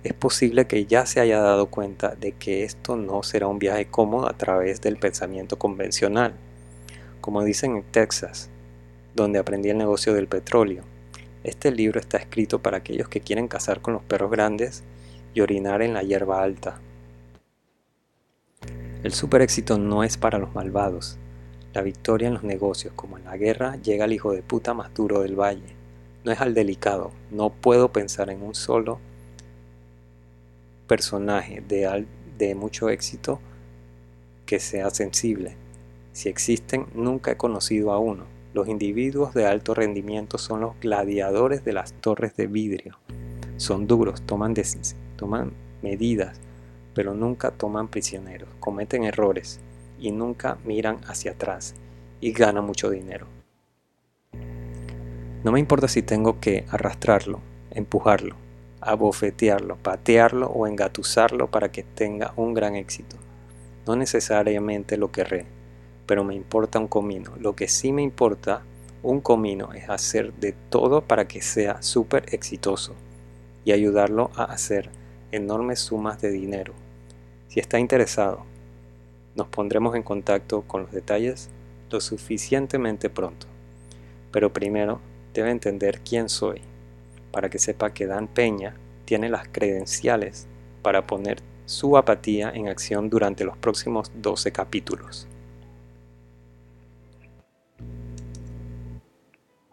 es 0.04 0.14
posible 0.14 0.66
que 0.66 0.88
ya 0.88 1.06
se 1.06 1.20
haya 1.20 1.40
dado 1.40 1.68
cuenta 1.68 2.16
de 2.16 2.32
que 2.32 2.64
esto 2.64 2.96
no 2.96 3.22
será 3.22 3.46
un 3.46 3.60
viaje 3.60 3.86
cómodo 3.86 4.28
a 4.28 4.34
través 4.34 4.82
del 4.82 4.98
pensamiento 4.98 5.60
convencional. 5.60 6.34
Como 7.22 7.44
dicen 7.44 7.76
en 7.76 7.84
Texas, 7.84 8.50
donde 9.14 9.38
aprendí 9.38 9.70
el 9.70 9.78
negocio 9.78 10.16
del 10.16 10.28
petróleo, 10.28 10.82
este 11.44 11.70
libro 11.72 12.00
está 12.00 12.18
escrito 12.18 12.64
para 12.64 12.78
aquellos 12.78 13.10
que 13.10 13.22
quieren 13.22 13.48
cazar 13.48 13.80
con 13.82 13.94
los 13.94 14.02
perros 14.02 14.32
grandes 14.32 14.84
y 15.36 15.42
orinar 15.42 15.84
en 15.84 15.94
la 15.94 16.02
hierba 16.02 16.42
alta. 16.42 16.80
El 19.04 19.14
super 19.14 19.44
éxito 19.44 19.78
no 19.78 20.04
es 20.04 20.18
para 20.18 20.40
los 20.40 20.56
malvados. 20.56 21.20
La 21.72 21.84
victoria 21.84 22.28
en 22.28 22.34
los 22.34 22.44
negocios, 22.44 22.94
como 22.96 23.20
en 23.20 23.26
la 23.26 23.38
guerra, 23.38 23.76
llega 23.76 24.06
al 24.06 24.14
hijo 24.14 24.34
de 24.34 24.42
puta 24.42 24.74
más 24.74 24.92
duro 24.94 25.22
del 25.22 25.40
valle. 25.40 25.76
No 26.24 26.32
es 26.32 26.42
al 26.42 26.56
delicado. 26.56 27.12
No 27.30 27.52
puedo 27.52 27.92
pensar 27.92 28.32
en 28.32 28.42
un 28.42 28.56
solo 28.56 29.00
personaje 30.88 31.62
de, 31.68 32.06
de 32.40 32.56
mucho 32.56 32.90
éxito 32.90 33.40
que 34.48 34.60
sea 34.60 34.90
sensible. 34.90 35.56
Si 36.12 36.28
existen, 36.28 36.88
nunca 36.96 37.32
he 37.32 37.38
conocido 37.38 37.92
a 37.92 38.00
uno. 38.00 38.24
Los 38.56 38.68
individuos 38.68 39.36
de 39.36 39.46
alto 39.46 39.76
rendimiento 39.76 40.40
son 40.40 40.62
los 40.62 40.80
gladiadores 40.80 41.64
de 41.64 41.74
las 41.74 41.94
torres 41.94 42.36
de 42.36 42.48
vidrio. 42.48 42.98
Son 43.58 43.86
duros, 43.86 44.24
toman, 44.24 44.56
toman 45.18 45.52
medidas, 45.84 46.40
pero 46.96 47.14
nunca 47.14 47.52
toman 47.52 47.90
prisioneros, 47.90 48.50
cometen 48.60 49.04
errores 49.04 49.60
y 50.00 50.12
nunca 50.12 50.58
miran 50.66 51.00
hacia 51.08 51.32
atrás 51.32 51.76
y 52.22 52.32
ganan 52.32 52.66
mucho 52.66 52.90
dinero. 52.90 53.28
No 55.44 55.52
me 55.52 55.60
importa 55.60 55.88
si 55.88 56.02
tengo 56.02 56.40
que 56.40 56.66
arrastrarlo, 56.70 57.40
empujarlo, 57.72 58.36
abofetearlo, 58.82 59.78
patearlo 59.78 60.48
o 60.48 60.68
engatusarlo 60.68 61.48
para 61.48 61.72
que 61.72 61.84
tenga 61.84 62.34
un 62.36 62.54
gran 62.54 62.76
éxito. 62.76 63.16
No 63.88 63.96
necesariamente 63.96 64.98
lo 64.98 65.12
querré, 65.12 65.46
pero 66.06 66.24
me 66.24 66.36
importa 66.36 66.80
un 66.80 66.88
comino. 66.88 67.32
Lo 67.40 67.56
que 67.56 67.68
sí 67.68 67.94
me 67.94 68.02
importa 68.02 68.64
un 69.02 69.22
comino 69.22 69.72
es 69.74 69.90
hacer 69.90 70.34
de 70.34 70.54
todo 70.70 71.02
para 71.02 71.28
que 71.28 71.42
sea 71.42 71.82
súper 71.82 72.34
exitoso 72.34 72.94
y 73.64 73.72
ayudarlo 73.72 74.32
a 74.36 74.44
hacer 74.44 74.90
enormes 75.32 75.80
sumas 75.80 76.22
de 76.22 76.32
dinero. 76.32 76.74
Si 77.48 77.60
está 77.60 77.80
interesado, 77.80 78.46
nos 79.36 79.48
pondremos 79.48 79.96
en 79.96 80.04
contacto 80.04 80.64
con 80.64 80.84
los 80.84 80.92
detalles 80.92 81.50
lo 81.90 82.02
suficientemente 82.02 83.10
pronto. 83.10 83.48
Pero 84.32 84.52
primero 84.54 85.00
debe 85.34 85.52
entender 85.52 86.02
quién 86.02 86.30
soy 86.30 86.62
para 87.32 87.50
que 87.50 87.60
sepa 87.60 87.94
que 87.94 88.06
Dan 88.06 88.28
Peña 88.28 88.76
tiene 89.06 89.30
las 89.30 89.48
credenciales 89.48 90.48
para 90.82 91.08
poner 91.08 91.42
su 91.66 91.98
apatía 91.98 92.52
en 92.52 92.68
acción 92.68 93.10
durante 93.10 93.44
los 93.44 93.58
próximos 93.58 94.12
12 94.16 94.52
capítulos. 94.52 95.28